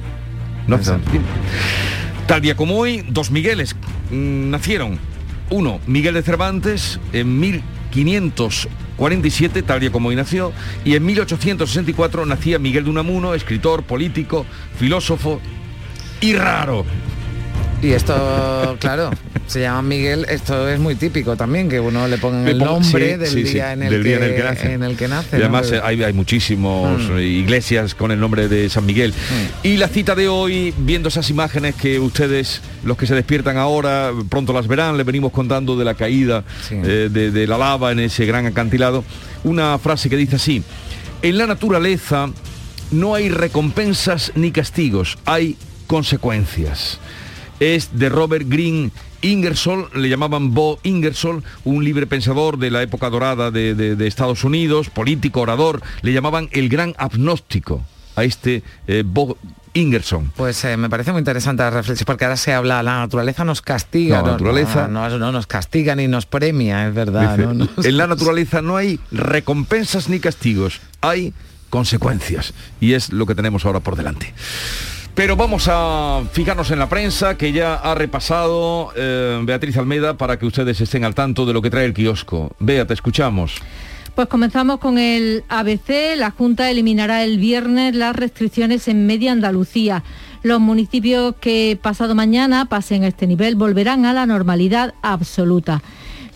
[0.68, 1.28] No hace tanto tiempo.
[2.28, 3.76] Tal día como hoy, dos Migueles
[4.12, 5.00] mm, nacieron.
[5.50, 10.54] Uno, Miguel de Cervantes, en 1547, tal día como hoy nació,
[10.86, 14.46] y en 1864 nacía Miguel de Unamuno, escritor, político,
[14.78, 15.42] filósofo
[16.22, 16.86] y raro.
[17.80, 19.12] Y esto, claro,
[19.46, 23.18] se llama Miguel, esto es muy típico también, que uno le ponga el nombre sí,
[23.18, 24.74] del, sí, sí, día, en el del que, día en el que nace.
[24.74, 27.18] en el que nace, Y además eh, hay, hay muchísimos Mm.
[27.20, 29.14] eh, iglesias con el nombre de San Miguel.
[29.62, 34.12] Y la cita de hoy, viendo esas imágenes que ustedes, los que se despiertan ahora,
[34.28, 38.00] pronto las verán, le venimos contando de la caída eh, de, de la lava en
[38.00, 39.04] ese gran acantilado,
[39.44, 40.64] una frase que dice así,
[41.22, 42.28] en la naturaleza
[42.90, 45.58] no hay recompensas ni castigos, hay
[45.88, 47.00] consecuencias
[47.60, 53.10] es de Robert Green Ingersoll, le llamaban Bo Ingersoll, un libre pensador de la época
[53.10, 57.84] dorada de, de- de Estados Unidos, político, orador, le llamaban el gran agnóstico
[58.16, 59.38] a este eh, Bo
[59.74, 60.30] Ingersoll.
[60.36, 63.62] Pues eh, me parece muy interesante la reflexión, porque ahora se habla, la naturaleza nos
[63.64, 64.20] castiga.
[64.22, 67.32] No, la naturaleza- No, no, no nos castiga ni nos premia, es verdad.
[67.38, 67.54] Dice, ¿no?
[67.76, 71.34] Nos- En la naturaleza no hay recompensas ni castigos, hay
[71.72, 72.54] consecuencias.
[72.80, 74.34] Y es lo que tenemos ahora por delante.
[75.18, 80.38] Pero vamos a fijarnos en la prensa que ya ha repasado eh, Beatriz Almeida para
[80.38, 82.52] que ustedes estén al tanto de lo que trae el kiosco.
[82.60, 83.56] Bea, te escuchamos.
[84.14, 86.16] Pues comenzamos con el ABC.
[86.16, 90.04] La Junta eliminará el viernes las restricciones en media Andalucía.
[90.44, 95.82] Los municipios que pasado mañana pasen a este nivel volverán a la normalidad absoluta.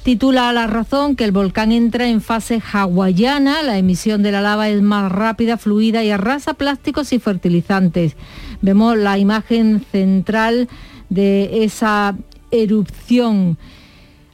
[0.03, 4.67] Titula la razón que el volcán entra en fase hawaiana, la emisión de la lava
[4.67, 8.15] es más rápida, fluida y arrasa plásticos y fertilizantes.
[8.63, 10.69] Vemos la imagen central
[11.09, 12.17] de esa
[12.49, 13.59] erupción.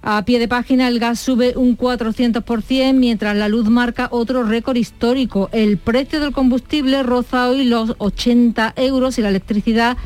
[0.02, 4.78] A pie de página el gas sube un 400%, mientras la luz marca otro récord
[4.78, 5.50] histórico.
[5.52, 9.98] El precio del combustible roza hoy los 80 euros y la electricidad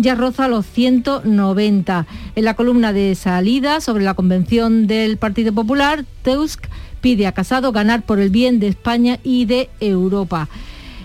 [0.00, 2.06] ya roza los 190.
[2.34, 6.66] En la columna de salida sobre la convención del Partido Popular, Tusk
[7.00, 10.48] pide a Casado ganar por el bien de España y de Europa.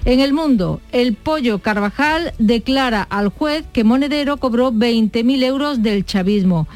[0.06, 6.06] En el mundo, el pollo Carvajal declara al juez que Monedero cobró 20.000 euros del
[6.06, 6.68] chavismo.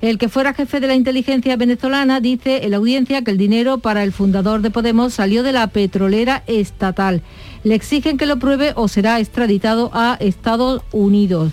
[0.00, 3.78] El que fuera jefe de la inteligencia venezolana dice en la audiencia que el dinero
[3.78, 7.22] para el fundador de Podemos salió de la petrolera estatal.
[7.64, 11.52] Le exigen que lo pruebe o será extraditado a Estados Unidos.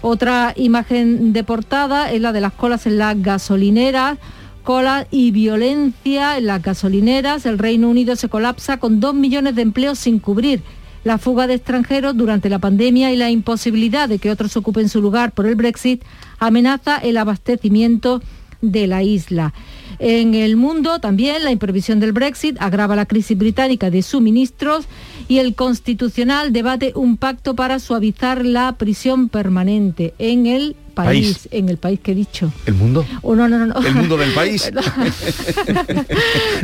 [0.00, 4.18] Otra imagen de portada es la de las colas en las gasolineras.
[4.62, 7.46] Cola y violencia en las gasolineras.
[7.46, 10.62] El Reino Unido se colapsa con dos millones de empleos sin cubrir.
[11.04, 15.00] La fuga de extranjeros durante la pandemia y la imposibilidad de que otros ocupen su
[15.00, 16.02] lugar por el Brexit
[16.38, 18.20] amenaza el abastecimiento
[18.60, 19.54] de la isla.
[19.98, 24.86] En el mundo también la imprevisión del Brexit agrava la crisis británica de suministros
[25.28, 31.48] y el Constitucional debate un pacto para suavizar la prisión permanente en el país, País.
[31.52, 32.52] en el país que he dicho.
[32.66, 33.06] ¿El mundo?
[33.22, 33.86] Oh, no, no, no, no.
[33.86, 34.66] El mundo del país.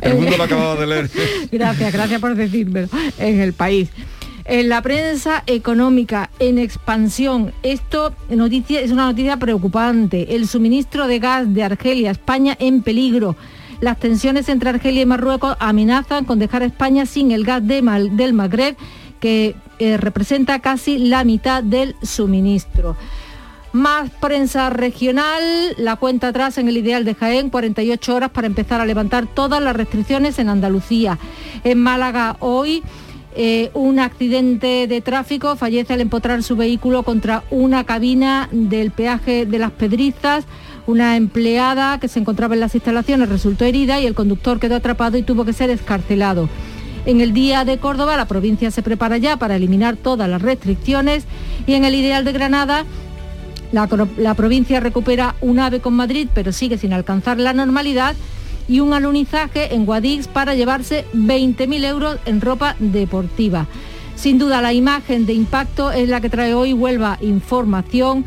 [0.03, 1.11] el mundo lo acababa de leer.
[1.53, 2.89] Gracias, gracias por decírmelo.
[3.18, 3.91] En el país.
[4.47, 10.34] En la prensa económica en expansión, esto noticia, es una noticia preocupante.
[10.34, 13.36] El suministro de gas de Argelia a España en peligro.
[13.80, 18.34] Las tensiones entre Argelia y Marruecos amenazan con dejar a España sin el gas del
[18.34, 18.76] Magreb,
[19.18, 22.97] que eh, representa casi la mitad del suministro.
[23.72, 25.42] Más prensa regional,
[25.78, 29.62] la cuenta atrás en el ideal de Jaén, 48 horas para empezar a levantar todas
[29.62, 31.18] las restricciones en Andalucía.
[31.64, 32.84] En Málaga hoy
[33.37, 39.47] eh, un accidente de tráfico, fallece al empotrar su vehículo contra una cabina del peaje
[39.47, 40.45] de las Pedrizas.
[40.87, 45.16] Una empleada que se encontraba en las instalaciones resultó herida y el conductor quedó atrapado
[45.16, 46.49] y tuvo que ser escarcelado.
[47.07, 51.24] En el día de Córdoba la provincia se prepara ya para eliminar todas las restricciones
[51.66, 52.85] y en el ideal de Granada
[53.72, 58.14] la, provincia recupera un ave con Madrid, pero sigue sin alcanzar la normalidad
[58.69, 63.67] y un alunizaje en Guadix para llevarse 20.000 euros en ropa deportiva.
[64.17, 68.25] Sin duda, la imagen de impacto es la que trae hoy Huelva Información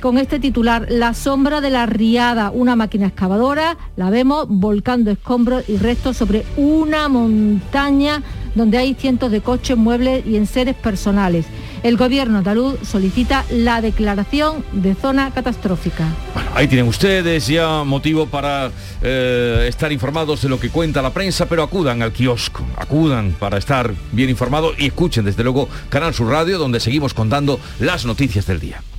[0.00, 5.68] con este titular, La sombra de la riada, una máquina excavadora, la vemos volcando escombros
[5.68, 8.22] y restos sobre una montaña
[8.54, 11.46] donde hay cientos de coches, muebles y enseres personales.
[11.82, 16.06] El gobierno andaluz solicita la declaración de zona catastrófica.
[16.54, 18.70] Ahí tienen ustedes ya motivo para
[19.00, 23.58] eh, estar informados de lo que cuenta la prensa, pero acudan al kiosco, acudan para
[23.58, 28.46] estar bien informados y escuchen desde luego Canal Sur Radio, donde seguimos contando las noticias
[28.46, 28.82] del día.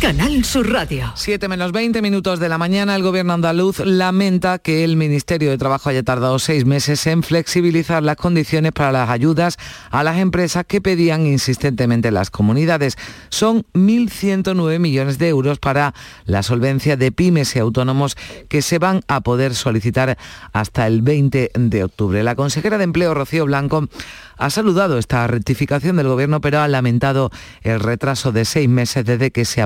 [0.00, 1.10] Canal Sur Radio.
[1.14, 5.56] 7 menos 20 minutos de la mañana, el gobierno andaluz lamenta que el Ministerio de
[5.56, 9.56] Trabajo haya tardado seis meses en flexibilizar las condiciones para las ayudas
[9.90, 12.96] a las empresas que pedían insistentemente las comunidades.
[13.30, 15.94] Son 1.109 millones de euros para
[16.26, 18.16] la solvencia de pymes y autónomos
[18.48, 20.18] que se van a poder solicitar
[20.52, 22.22] hasta el 20 de octubre.
[22.22, 23.88] La consejera de Empleo, Rocío Blanco,
[24.36, 27.30] ha saludado esta rectificación del Gobierno, pero ha lamentado
[27.62, 29.62] el retraso de seis meses desde que se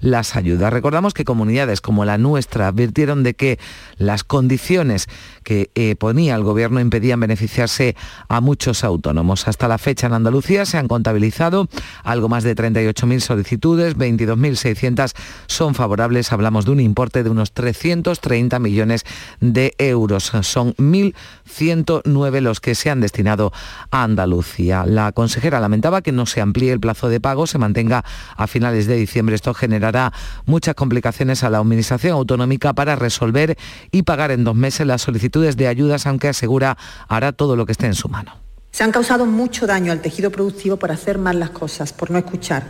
[0.00, 0.72] las ayudas.
[0.72, 3.58] Recordamos que comunidades como la nuestra advirtieron de que
[3.96, 5.08] las condiciones
[5.42, 7.96] que eh, ponía el Gobierno impedían beneficiarse
[8.28, 9.46] a muchos autónomos.
[9.48, 11.68] Hasta la fecha en Andalucía se han contabilizado
[12.02, 15.14] algo más de 38.000 solicitudes, 22.600
[15.46, 16.32] son favorables.
[16.32, 19.04] Hablamos de un importe de unos 330 millones
[19.40, 20.32] de euros.
[20.42, 23.52] Son 1.109 los que se han destinado
[23.90, 24.84] a Andalucía.
[24.86, 28.04] La consejera lamentaba que no se amplíe el plazo de pago, se mantenga
[28.36, 29.23] a finales de diciembre.
[29.32, 30.12] Esto generará
[30.44, 33.56] muchas complicaciones a la Administración Autonómica para resolver
[33.90, 36.76] y pagar en dos meses las solicitudes de ayudas, aunque asegura
[37.08, 38.32] hará todo lo que esté en su mano.
[38.70, 42.18] Se han causado mucho daño al tejido productivo por hacer mal las cosas, por no
[42.18, 42.64] escuchar.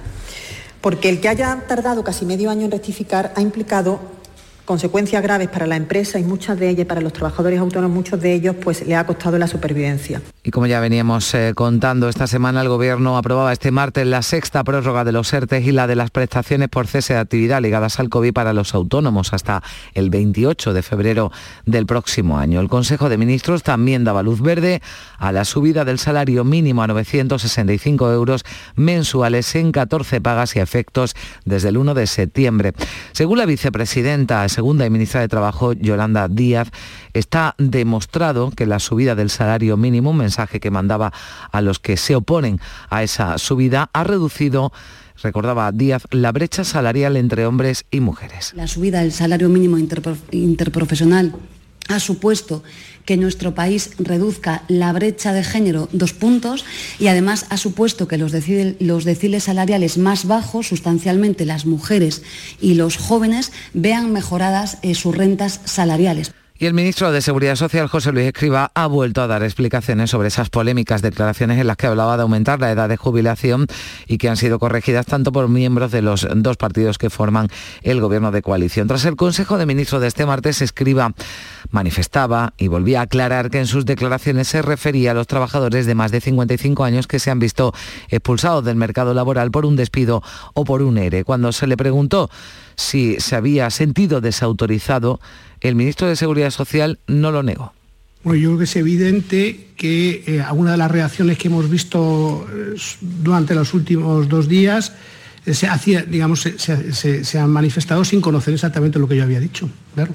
[0.80, 4.00] Porque el que haya tardado casi medio año en rectificar ha implicado
[4.66, 8.34] consecuencias graves para la empresa y muchas de ellas para los trabajadores autónomos, muchos de
[8.34, 10.20] ellos pues le ha costado la supervivencia.
[10.47, 14.62] Y como ya veníamos eh, contando, esta semana el Gobierno aprobaba este martes la sexta
[14.62, 18.11] prórroga de los ERTES y la de las prestaciones por cese de actividad ligadas al
[18.11, 19.62] COVID para los autónomos hasta
[19.95, 21.32] el 28 de febrero
[21.64, 22.61] del próximo año.
[22.61, 24.82] El Consejo de Ministros también daba luz verde
[25.16, 28.45] a la subida del salario mínimo a 965 euros
[28.76, 31.16] mensuales en 14 pagas y efectos
[31.47, 32.74] desde el 1 de septiembre.
[33.12, 36.68] Según la vicepresidenta segunda y ministra de Trabajo, Yolanda Díaz,
[37.14, 41.12] está demostrado que la subida del salario mínimo, un que mandaba
[41.51, 42.61] a los que se oponen
[42.91, 44.72] a esa subida, ha reducido
[45.22, 48.53] recordaba Díaz, la brecha salarial entre hombres y mujeres.
[48.57, 51.35] La subida del salario mínimo interprofesional
[51.89, 52.62] ha supuesto
[53.05, 56.64] que nuestro país reduzca la brecha de género dos puntos
[56.99, 62.22] y además ha supuesto que los, deciles salariales más bajos, sustancialmente las mujeres
[62.61, 66.32] y los jóvenes, vean mejoradas eh, sus rentas salariales.
[66.57, 70.28] Y el ministro de Seguridad Social, José Luis Escriba, ha vuelto a dar explicaciones sobre
[70.28, 73.66] esas polémicas declaraciones en las que hablaba de aumentar la edad de jubilación
[74.07, 77.48] y que han sido corregidas tanto por miembros de los dos partidos que forman
[77.82, 78.86] el gobierno de coalición.
[78.86, 81.12] Tras el Consejo de Ministros de este martes, Escriba
[81.72, 85.96] manifestaba y volvía a aclarar que en sus declaraciones se refería a los trabajadores de
[85.96, 87.74] más de 55 años que se han visto
[88.11, 91.24] expulsados del mercado laboral por un despido o por un ERE.
[91.24, 92.30] Cuando se le preguntó
[92.76, 95.18] si se había sentido desautorizado,
[95.65, 97.73] el ministro de Seguridad Social no lo negó.
[98.23, 102.47] Bueno, yo creo que es evidente que eh, algunas de las reacciones que hemos visto
[102.51, 104.93] eh, durante los últimos dos días
[105.45, 109.41] eh, se, hacía, digamos, se, se han manifestado sin conocer exactamente lo que yo había
[109.41, 109.69] dicho.
[109.95, 110.15] Claro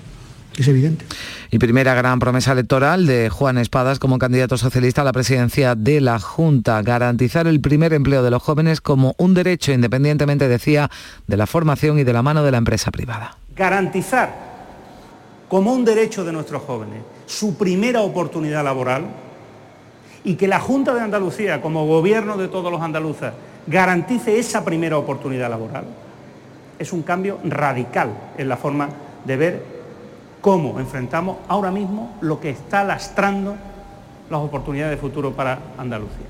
[0.62, 1.06] es evidente.
[1.52, 6.02] Y primera gran promesa electoral de Juan Espadas como candidato socialista a la presidencia de
[6.02, 10.90] la Junta, garantizar el primer empleo de los jóvenes como un derecho, independientemente, decía,
[11.28, 13.38] de la formación y de la mano de la empresa privada.
[13.56, 14.49] Garantizar
[15.50, 19.06] como un derecho de nuestros jóvenes su primera oportunidad laboral
[20.24, 23.32] y que la Junta de Andalucía, como gobierno de todos los andaluces,
[23.68, 25.86] garantice esa primera oportunidad laboral,
[26.78, 28.90] es un cambio radical en la forma
[29.26, 29.66] de ver
[30.42, 33.56] cómo enfrentamos ahora mismo lo que está lastrando
[34.30, 36.28] las oportunidades de futuro para Andalucía.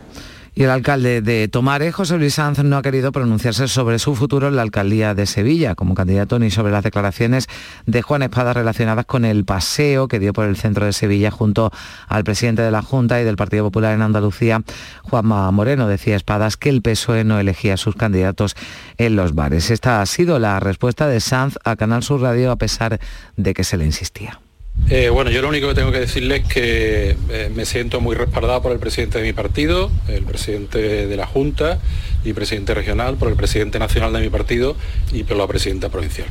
[0.59, 4.49] Y el alcalde de Tomares, José Luis Sanz, no ha querido pronunciarse sobre su futuro
[4.49, 7.47] en la alcaldía de Sevilla como candidato ni sobre las declaraciones
[7.85, 11.71] de Juan Espada relacionadas con el paseo que dio por el centro de Sevilla junto
[12.09, 14.61] al presidente de la Junta y del Partido Popular en Andalucía,
[15.03, 15.87] Juanma Moreno.
[15.87, 18.57] Decía Espadas que el PSOE no elegía a sus candidatos
[18.97, 19.71] en los bares.
[19.71, 22.99] Esta ha sido la respuesta de Sanz a Canal Sur Radio a pesar
[23.37, 24.41] de que se le insistía.
[24.89, 28.15] Eh, bueno, yo lo único que tengo que decirles es que eh, me siento muy
[28.15, 31.79] respaldado por el presidente de mi partido, el presidente de la Junta
[32.23, 34.75] y presidente regional, por el presidente nacional de mi partido
[35.11, 36.27] y por la presidenta provincial.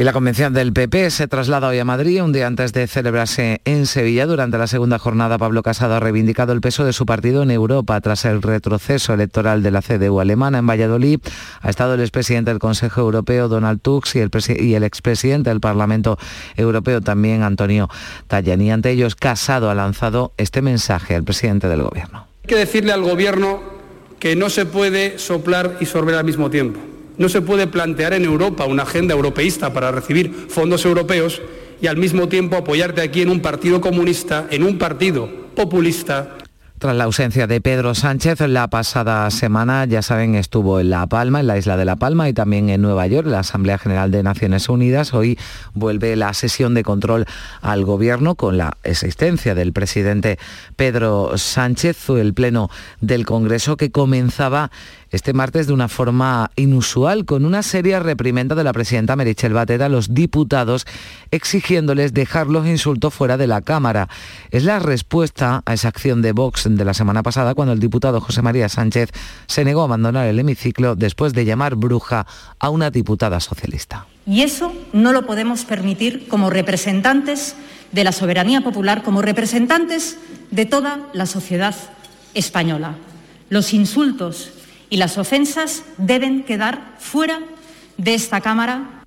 [0.00, 3.60] Y la convención del PP se traslada hoy a Madrid, un día antes de celebrarse
[3.66, 4.24] en Sevilla.
[4.24, 8.00] Durante la segunda jornada, Pablo Casado ha reivindicado el peso de su partido en Europa
[8.00, 11.20] tras el retroceso electoral de la CDU alemana en Valladolid.
[11.60, 15.60] Ha estado el expresidente del Consejo Europeo, Donald Tusk, y el, y el expresidente del
[15.60, 16.16] Parlamento
[16.56, 17.90] Europeo, también Antonio
[18.26, 18.72] Tajani.
[18.72, 22.26] Ante ellos, Casado ha lanzado este mensaje al presidente del Gobierno.
[22.44, 23.60] Hay que decirle al Gobierno
[24.18, 26.80] que no se puede soplar y sorber al mismo tiempo
[27.20, 31.42] no se puede plantear en Europa una agenda europeísta para recibir fondos europeos
[31.82, 36.38] y al mismo tiempo apoyarte aquí en un partido comunista, en un partido populista
[36.80, 41.40] tras la ausencia de Pedro Sánchez, la pasada semana, ya saben, estuvo en La Palma,
[41.40, 44.22] en la isla de La Palma y también en Nueva York, la Asamblea General de
[44.22, 45.12] Naciones Unidas.
[45.12, 45.38] Hoy
[45.74, 47.26] vuelve la sesión de control
[47.60, 50.38] al gobierno con la existencia del presidente
[50.74, 52.70] Pedro Sánchez, el pleno
[53.02, 54.70] del Congreso que comenzaba
[55.10, 59.80] este martes de una forma inusual, con una seria reprimenda de la presidenta Merichel Batet
[59.82, 60.86] a los diputados
[61.30, 64.08] exigiéndoles dejar los insultos fuera de la Cámara.
[64.50, 68.20] Es la respuesta a esa acción de Vox de la semana pasada cuando el diputado
[68.20, 69.10] José María Sánchez
[69.46, 72.26] se negó a abandonar el hemiciclo después de llamar bruja
[72.58, 74.06] a una diputada socialista.
[74.26, 77.56] Y eso no lo podemos permitir como representantes
[77.92, 80.18] de la soberanía popular, como representantes
[80.50, 81.74] de toda la sociedad
[82.34, 82.96] española.
[83.48, 84.52] Los insultos
[84.90, 87.40] y las ofensas deben quedar fuera
[87.96, 88.99] de esta Cámara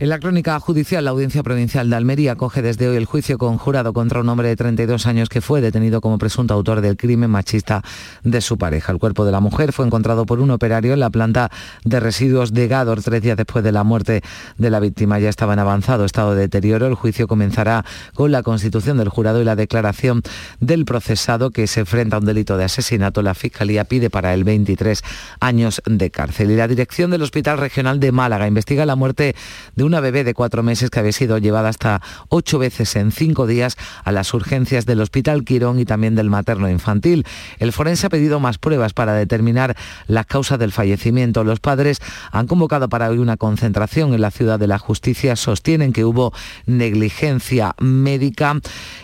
[0.00, 3.92] en la crónica judicial, la Audiencia Provincial de Almería coge desde hoy el juicio conjurado
[3.92, 7.82] contra un hombre de 32 años que fue detenido como presunto autor del crimen machista
[8.22, 8.92] de su pareja.
[8.92, 11.50] El cuerpo de la mujer fue encontrado por un operario en la planta
[11.84, 14.22] de residuos de Gador tres días después de la muerte
[14.56, 15.18] de la víctima.
[15.18, 16.86] Ya estaba en avanzado estado de deterioro.
[16.86, 17.84] El juicio comenzará
[18.14, 20.22] con la constitución del jurado y la declaración
[20.60, 23.20] del procesado que se enfrenta a un delito de asesinato.
[23.22, 25.02] La Fiscalía pide para él 23
[25.40, 26.52] años de cárcel.
[26.52, 29.34] Y la dirección del Hospital Regional de Málaga investiga la muerte
[29.74, 33.46] de una bebé de cuatro meses que había sido llevada hasta ocho veces en cinco
[33.46, 37.26] días a las urgencias del Hospital Quirón y también del materno infantil.
[37.58, 39.76] El forense ha pedido más pruebas para determinar
[40.06, 41.42] las causas del fallecimiento.
[41.42, 45.36] Los padres han convocado para hoy una concentración en la Ciudad de la Justicia.
[45.36, 46.32] Sostienen que hubo
[46.66, 48.60] negligencia médica.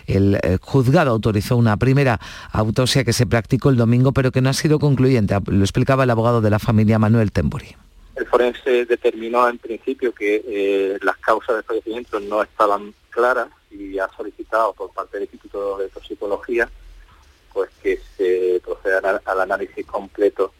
[0.06, 2.20] El eh, juzgado autorizó una primera
[2.52, 5.34] autopsia que se practicó el domingo, pero que no ha sido concluyente.
[5.46, 7.74] Lo explicaba el abogado de la familia Manuel Temburi.
[8.16, 13.98] El forense determinó en principio que eh, las causas del fallecimiento no estaban claras y
[13.98, 16.70] ha solicitado por parte del Instituto de Toxicología
[17.52, 20.52] pues que se proceda al análisis completo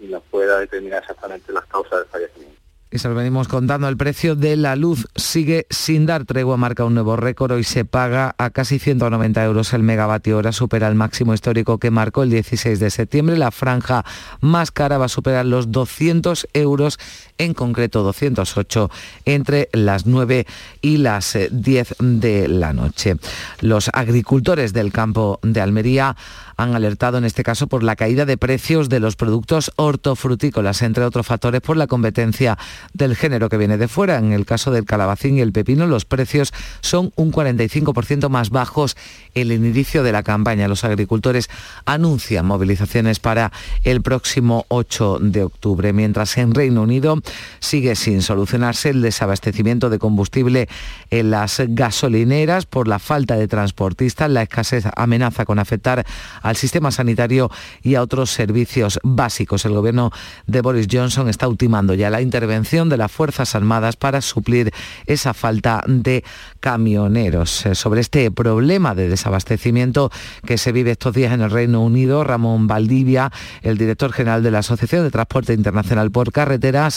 [0.00, 2.61] y nos pueda determinar exactamente las causas del fallecimiento.
[2.92, 6.84] Y se lo venimos contando, el precio de la luz sigue sin dar tregua, marca
[6.84, 10.94] un nuevo récord, y se paga a casi 190 euros el megavatio hora, supera el
[10.94, 13.38] máximo histórico que marcó el 16 de septiembre.
[13.38, 14.04] La franja
[14.42, 16.98] más cara va a superar los 200 euros,
[17.42, 18.90] en concreto 208,
[19.24, 20.46] entre las 9
[20.80, 23.16] y las 10 de la noche.
[23.60, 26.16] Los agricultores del campo de Almería
[26.56, 31.04] han alertado en este caso por la caída de precios de los productos hortofrutícolas, entre
[31.04, 32.58] otros factores por la competencia
[32.92, 34.18] del género que viene de fuera.
[34.18, 38.96] En el caso del calabacín y el pepino, los precios son un 45% más bajos
[39.34, 40.68] en el inicio de la campaña.
[40.68, 41.50] Los agricultores
[41.84, 43.50] anuncian movilizaciones para
[43.82, 47.20] el próximo 8 de octubre, mientras en Reino Unido
[47.60, 50.68] sigue sin solucionarse el desabastecimiento de combustible
[51.10, 54.30] en las gasolineras por la falta de transportistas.
[54.30, 56.04] La escasez amenaza con afectar
[56.42, 57.50] al sistema sanitario
[57.82, 59.64] y a otros servicios básicos.
[59.64, 60.10] El gobierno
[60.46, 64.72] de Boris Johnson está ultimando ya la intervención de las Fuerzas Armadas para suplir
[65.06, 66.24] esa falta de
[66.60, 67.66] camioneros.
[67.66, 70.10] Eh, sobre este problema de desabastecimiento
[70.46, 74.50] que se vive estos días en el Reino Unido, Ramón Valdivia, el director general de
[74.50, 76.90] la Asociación de Transporte Internacional por Carretera, ha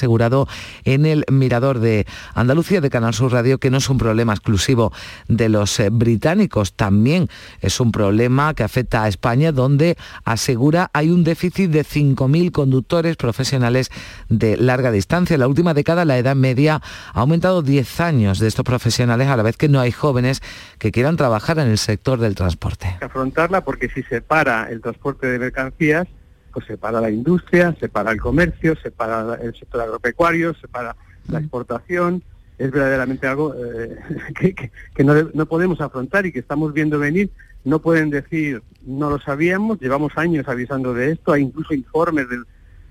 [0.83, 4.91] en el Mirador de Andalucía de Canal Sur Radio que no es un problema exclusivo
[5.27, 7.27] de los eh, británicos, también
[7.61, 13.17] es un problema que afecta a España donde asegura hay un déficit de 5.000 conductores
[13.17, 13.89] profesionales
[14.29, 15.35] de larga distancia.
[15.35, 16.81] En la última década la edad media
[17.13, 20.41] ha aumentado 10 años de estos profesionales, a la vez que no hay jóvenes
[20.79, 22.97] que quieran trabajar en el sector del transporte.
[23.01, 26.07] Afrontarla porque si se para el transporte de mercancías,
[26.55, 30.67] pues se para la industria, se para el comercio, se para el sector agropecuario, se
[30.67, 30.95] para
[31.29, 32.23] la exportación.
[32.57, 34.55] Es verdaderamente algo eh,
[34.95, 37.29] que, no, no podemos afrontar y que estamos viendo venir
[37.65, 42.27] no pueden decir, no lo sabíamos, llevamos años avisando de esto, hay incluso informes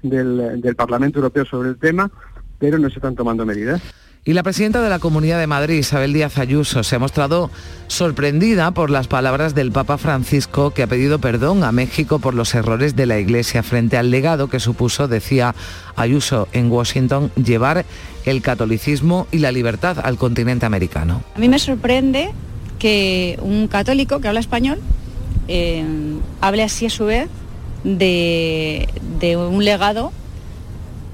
[0.03, 2.11] del, del, Parlamento Europeo sobre el tema,
[2.59, 3.81] pero no se están tomando medidas.
[4.27, 7.51] Y la presidenta de la Comunidad de Madrid, Isabel Díaz Ayuso, se ha mostrado
[7.89, 12.55] sorprendida por las palabras del Papa Francisco que ha pedido perdón a México por los
[12.55, 15.55] errores de la Iglesia frente al legado que supuso, decía
[15.95, 17.85] Ayuso en Washington, llevar
[18.25, 21.23] el catolicismo y la libertad al continente americano.
[21.37, 22.31] A mí me sorprende
[22.79, 24.79] que un católico que habla español
[25.49, 25.85] eh,
[26.41, 27.29] hable así a su vez
[27.85, 28.89] de,
[29.21, 30.13] de un legado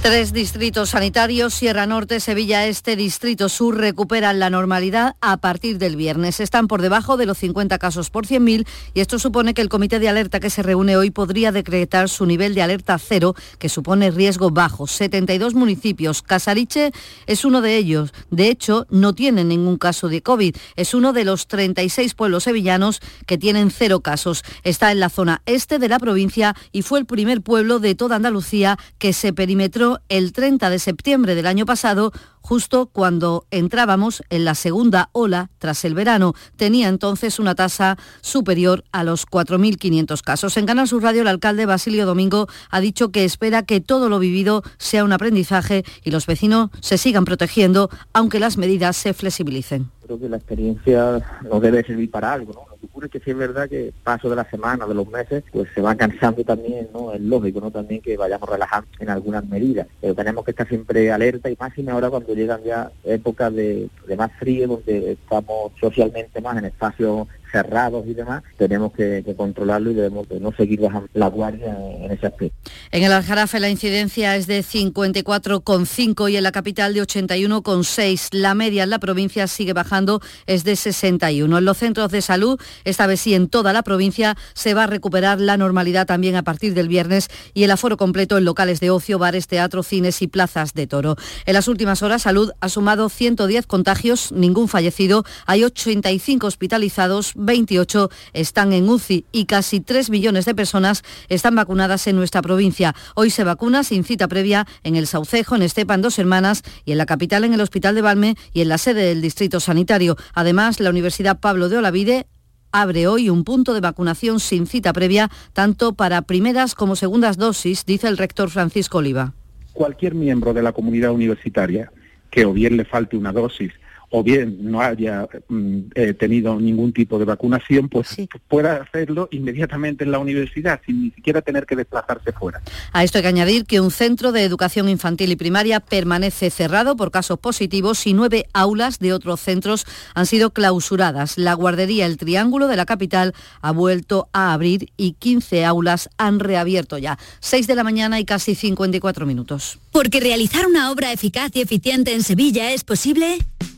[0.04, 5.96] Tres distritos sanitarios, Sierra Norte, Sevilla Este, Distrito Sur, recuperan la normalidad a partir del
[5.96, 6.42] viernes.
[6.42, 10.00] Están por debajo de los 50 casos por 100.000 y esto supone que el comité
[10.00, 14.12] de alerta que se reúne hoy podría decretar su nivel de alerta cero, que supone
[14.12, 14.88] riesgo bajo.
[14.88, 16.22] 72 municipios.
[16.22, 16.92] Casariche
[17.26, 18.14] es uno de ellos.
[18.30, 20.54] De hecho, no tiene ningún caso de COVID.
[20.76, 24.44] Es uno de los 36 pueblos sevillanos que tienen cero casos.
[24.66, 28.18] Está en la zona este de la provincia y fue el primer pueblo de toda
[28.18, 34.46] Andalucía que se perimetró el 30 de septiembre del año pasado, justo cuando entrábamos en
[34.46, 36.34] la segunda ola tras el verano.
[36.56, 40.58] Tenía entonces una tasa superior a los 4.500 casos.
[40.58, 44.20] En Canal Sur Radio, el alcalde Basilio Domingo ha dicho que espera que todo lo
[44.20, 49.90] vivido sea un aprendizaje y los vecinos se sigan protegiendo, aunque las medidas se flexibilicen.
[50.06, 52.73] Creo que la experiencia nos debe servir para algo.
[52.84, 55.82] Ocurre que sí es verdad que paso de la semana, de los meses, pues se
[55.82, 57.14] va cansando también, ¿no?
[57.14, 57.72] Es lógico, ¿no?
[57.72, 61.78] También que vayamos relajando en algunas medidas, pero tenemos que estar siempre alerta y más
[61.78, 66.66] y ahora cuando llegan ya épocas de, de más frío, donde estamos socialmente más en
[66.66, 71.78] espacios cerrados y demás, tenemos que, controlarlo y debemos de no seguir bajando la guardia
[72.02, 72.58] en ese aspecto.
[72.92, 78.30] En el Aljarafe la incidencia es de 54,5 y en la capital de 81,6.
[78.32, 81.60] La media en la provincia sigue bajando, es de 61.
[81.60, 84.88] En los centros de salud, esta vez sí en toda la provincia, se va a
[84.88, 88.90] recuperar la normalidad también a partir del viernes y el aforo completo en locales de
[88.90, 91.18] ocio, bares, teatro, cines y plazas de toro.
[91.46, 95.24] En las últimas horas, Salud ha sumado 110 contagios, ningún fallecido.
[95.46, 102.08] Hay 85 hospitalizados, 28 están en UCI y casi 3 millones de personas están vacunadas
[102.08, 102.96] en nuestra provincia.
[103.16, 106.94] Hoy se vacuna sin cita previa en el Saucejo, en Estepa, en Dos Hermanas y
[106.94, 110.16] en la capital en el Hospital de Valme y en la sede del Distrito Sanitario.
[110.34, 112.28] Además, la Universidad Pablo de Olavide
[112.72, 117.86] abre hoy un punto de vacunación sin cita previa, tanto para primeras como segundas dosis,
[117.86, 119.34] dice el rector Francisco Oliva.
[119.74, 121.92] Cualquier miembro de la comunidad universitaria
[122.30, 123.72] que o bien le falte una dosis
[124.16, 128.16] o bien no haya mm, eh, tenido ningún tipo de vacunación, pues
[128.48, 132.62] pueda hacerlo inmediatamente en la universidad, sin ni siquiera tener que desplazarse fuera.
[132.92, 136.96] A esto hay que añadir que un centro de educación infantil y primaria permanece cerrado
[136.96, 141.40] por casos positivos y nueve aulas de otros centros han sido clausuradas.
[141.40, 146.40] La guardería El Triángulo de la capital ha vuelto a abrir y 15 aulas han
[146.40, 147.18] reabierto ya.
[147.40, 149.80] 6 de la mañana y casi 54 minutos.
[149.92, 153.40] Porque realizar una obra eficaz y eficiente en Sevilla es posible.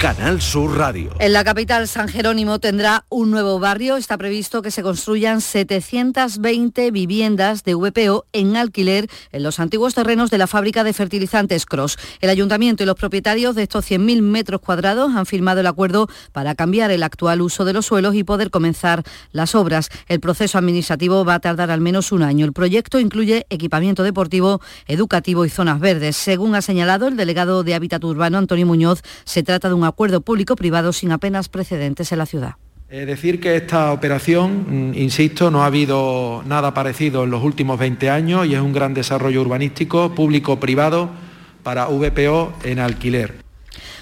[0.00, 1.10] Canal Sur Radio.
[1.18, 3.98] En la capital, San Jerónimo tendrá un nuevo barrio.
[3.98, 10.30] Está previsto que se construyan 720 viviendas de VPO en alquiler en los antiguos terrenos
[10.30, 11.98] de la fábrica de fertilizantes Cross.
[12.22, 16.54] El ayuntamiento y los propietarios de estos 100.000 metros cuadrados han firmado el acuerdo para
[16.54, 19.90] cambiar el actual uso de los suelos y poder comenzar las obras.
[20.08, 22.46] El proceso administrativo va a tardar al menos un año.
[22.46, 26.16] El proyecto incluye equipamiento deportivo, educativo y zonas verdes.
[26.16, 30.22] Según ha señalado el delegado de Hábitat Urbano, Antonio Muñoz, se trata de un acuerdo
[30.22, 32.54] público-privado sin apenas precedentes en la ciudad.
[32.88, 37.78] Es decir que esta operación, mm, insisto, no ha habido nada parecido en los últimos
[37.78, 41.10] 20 años y es un gran desarrollo urbanístico público-privado
[41.62, 43.34] para VPO en alquiler.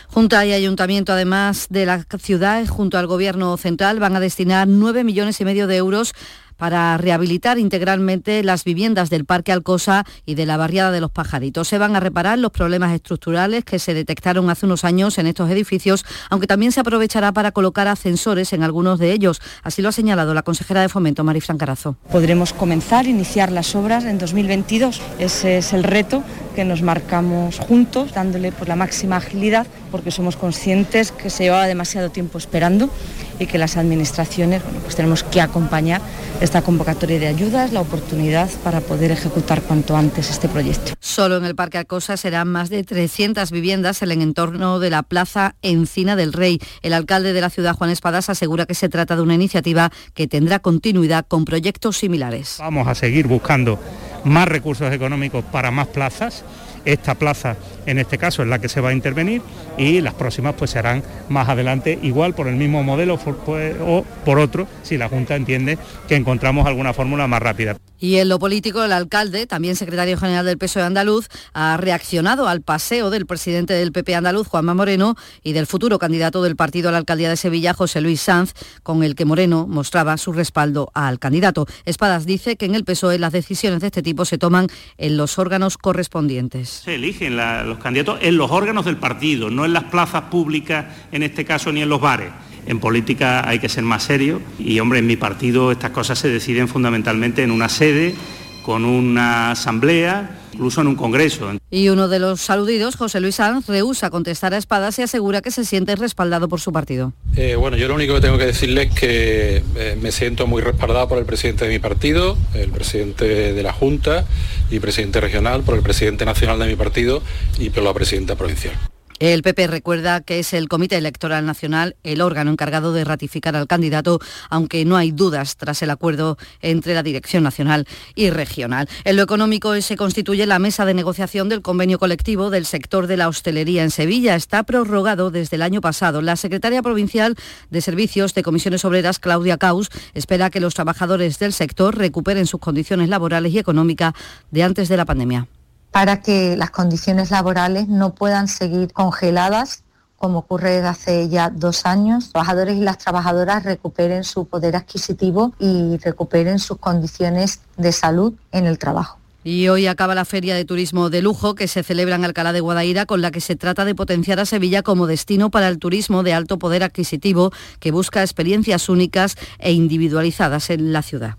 [0.07, 5.05] Junta y Ayuntamiento, además de la ciudad, junto al Gobierno central, van a destinar 9
[5.05, 6.15] millones y medio de euros
[6.59, 11.69] para rehabilitar integralmente las viviendas del Parque Alcosa y de la barriada de los Pajaritos.
[11.69, 15.51] Se van a reparar los problemas estructurales que se detectaron hace unos años en estos
[15.51, 19.41] edificios, aunque también se aprovechará para colocar ascensores en algunos de ellos.
[19.63, 21.97] Así lo ha señalado la consejera de Fomento, Marifran Carazo.
[22.11, 25.01] Podremos comenzar, iniciar las obras en 2022.
[25.19, 26.23] Ese es el reto
[26.55, 31.67] que nos marcamos juntos, dándole pues, la máxima agilidad, porque somos conscientes que se llevaba
[31.67, 32.91] demasiado tiempo esperando
[33.39, 36.01] y que las administraciones pues tenemos que acompañar
[36.41, 40.93] esta convocatoria de ayudas, la oportunidad para poder ejecutar cuanto antes este proyecto.
[41.01, 45.03] Solo en el Parque Alcosa serán más de 300 viviendas en el entorno de la
[45.03, 46.61] Plaza Encina del Rey.
[46.83, 50.27] El alcalde de la ciudad, Juan Espadas, asegura que se trata de una iniciativa que
[50.27, 52.57] tendrá continuidad con proyectos similares.
[52.59, 53.79] Vamos a seguir buscando
[54.25, 56.45] más recursos económicos para más plazas
[56.93, 59.43] esta plaza en este caso es la que se va a intervenir
[59.77, 64.39] y las próximas pues serán más adelante igual por el mismo modelo pues, o por
[64.39, 65.79] otro si la Junta entiende
[66.09, 67.77] que encontramos alguna fórmula más rápida.
[67.99, 72.63] Y en lo político, el alcalde, también secretario general del PSOE andaluz, ha reaccionado al
[72.63, 76.93] paseo del presidente del PP andaluz, Juanma Moreno, y del futuro candidato del partido a
[76.93, 81.19] la alcaldía de Sevilla, José Luis Sanz, con el que Moreno mostraba su respaldo al
[81.19, 81.67] candidato.
[81.85, 85.39] Espadas dice que en el PSOE las decisiones de este tipo se toman en los
[85.39, 86.69] órganos correspondientes.
[86.69, 91.23] Se eligen los candidatos en los órganos del partido, no en las plazas públicas, en
[91.23, 92.31] este caso, ni en los bares.
[92.69, 96.29] En política hay que ser más serio y, hombre, en mi partido estas cosas se
[96.29, 98.15] deciden fundamentalmente en una sede,
[98.63, 101.51] con una asamblea, incluso en un congreso.
[101.71, 105.51] Y uno de los aludidos, José Luis Sanz, rehúsa contestar a espadas y asegura que
[105.51, 107.15] se siente respaldado por su partido.
[107.37, 110.61] Eh, bueno, yo lo único que tengo que decirles es que eh, me siento muy
[110.61, 114.27] respaldado por el presidente de mi partido, el presidente de la Junta
[114.71, 117.23] y presidente regional, por el presidente nacional de mi partido
[117.59, 118.75] y por la presidenta provincial.
[119.21, 123.67] El PP recuerda que es el Comité Electoral Nacional el órgano encargado de ratificar al
[123.67, 128.89] candidato, aunque no hay dudas tras el acuerdo entre la Dirección Nacional y Regional.
[129.03, 133.17] En lo económico se constituye la mesa de negociación del convenio colectivo del sector de
[133.17, 134.37] la hostelería en Sevilla.
[134.37, 136.23] Está prorrogado desde el año pasado.
[136.23, 137.35] La secretaria provincial
[137.71, 142.61] de Servicios de Comisiones Obreras, Claudia Caus, espera que los trabajadores del sector recuperen sus
[142.61, 144.15] condiciones laborales y económicas
[144.53, 145.49] de antes de la pandemia
[145.91, 149.83] para que las condiciones laborales no puedan seguir congeladas
[150.19, 154.75] como ocurre desde hace ya dos años, los trabajadores y las trabajadoras recuperen su poder
[154.75, 159.19] adquisitivo y recuperen sus condiciones de salud en el trabajo.
[159.45, 162.61] Y hoy acaba la Feria de Turismo de Lujo que se celebra en Alcalá de
[162.61, 166.25] Guadaira con la que se trata de potenciar a Sevilla como destino para el turismo
[166.25, 171.37] de alto poder adquisitivo que busca experiencias únicas e individualizadas en la ciudad.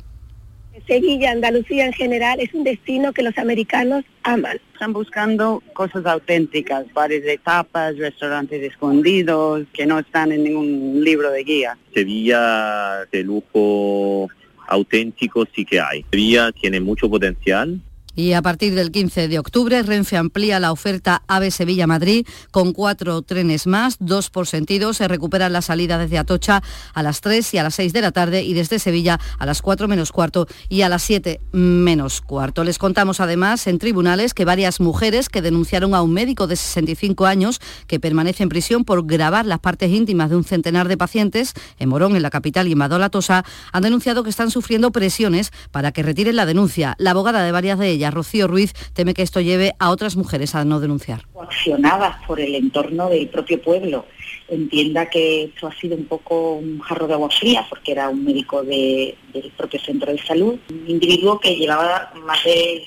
[0.87, 4.59] Sevilla, Andalucía en general, es un destino que los americanos aman.
[4.73, 11.31] Están buscando cosas auténticas, bares de tapas, restaurantes escondidos, que no están en ningún libro
[11.31, 11.77] de guía.
[11.93, 14.29] Sevilla de lujo
[14.67, 16.05] auténtico sí que hay.
[16.11, 17.79] Sevilla tiene mucho potencial
[18.19, 23.21] Y a partir del 15 de octubre, Renfe amplía la oferta AVE Sevilla-Madrid con cuatro
[23.21, 24.93] trenes más, dos por sentido.
[24.93, 26.61] Se recupera la salida desde Atocha
[26.93, 29.61] a las 3 y a las 6 de la tarde y desde Sevilla a las
[29.61, 32.65] 4 menos cuarto y a las 7 menos cuarto.
[32.65, 37.25] Les contamos además en tribunales que varias mujeres que denunciaron a un médico de 65
[37.25, 41.53] años que permanece en prisión por grabar las partes íntimas de un centenar de pacientes
[41.77, 46.03] en Morón, en la capital y Madolatosa, han denunciado que están sufriendo presiones para que
[46.03, 46.95] retiren la denuncia.
[46.99, 50.55] La abogada de varias de ellas, Rocío Ruiz, teme que esto lleve a otras mujeres
[50.55, 51.25] a no denunciar.
[51.39, 54.05] Accionadas por el entorno del propio pueblo
[54.49, 58.23] entienda que esto ha sido un poco un jarro de agua fría, porque era un
[58.23, 59.15] médico del
[59.55, 62.83] propio centro de salud, un individuo que llevaba más de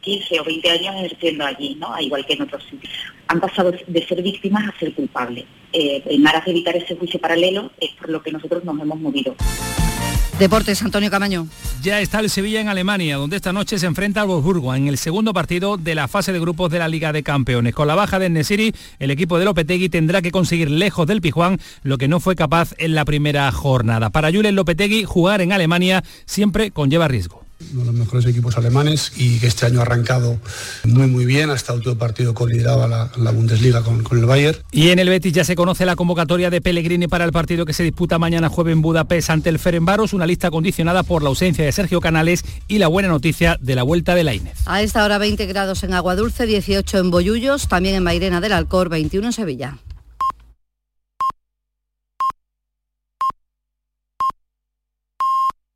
[0.00, 1.98] 15 o 20 años ejerciendo allí, ¿no?
[2.00, 2.92] igual que en otros sitios.
[3.28, 5.44] Han pasado de ser víctimas a ser culpables.
[5.72, 9.00] Eh, en aras de evitar ese juicio paralelo es por lo que nosotros nos hemos
[9.00, 9.34] movido.
[10.38, 11.48] Deportes, Antonio Camaño.
[11.82, 14.98] Ya está el Sevilla en Alemania, donde esta noche se enfrenta al Wolfsburgo en el
[14.98, 17.74] segundo partido de la fase de grupos de la Liga de Campeones.
[17.74, 21.58] Con la baja de Nesiri, el equipo de Lopetegui tendrá que conseguir lejos del Pijuán
[21.82, 24.10] lo que no fue capaz en la primera jornada.
[24.10, 29.12] Para Julen Lopetegui, jugar en Alemania siempre conlleva riesgo uno de los mejores equipos alemanes
[29.16, 30.38] y que este año ha arrancado
[30.84, 34.58] muy muy bien, hasta el último partido colideraba la, la Bundesliga con, con, el Bayern.
[34.72, 37.72] Y en el Betis ya se conoce la convocatoria de Pellegrini para el partido que
[37.72, 41.64] se disputa mañana jueves en Budapest ante el Ferenbaros, una lista condicionada por la ausencia
[41.64, 44.58] de Sergio Canales y la buena noticia de la vuelta de la Inés.
[44.66, 48.52] A esta hora 20 grados en Agua Dulce, 18 en Boyullos, también en Mairena del
[48.52, 49.78] Alcor, 21 en Sevilla.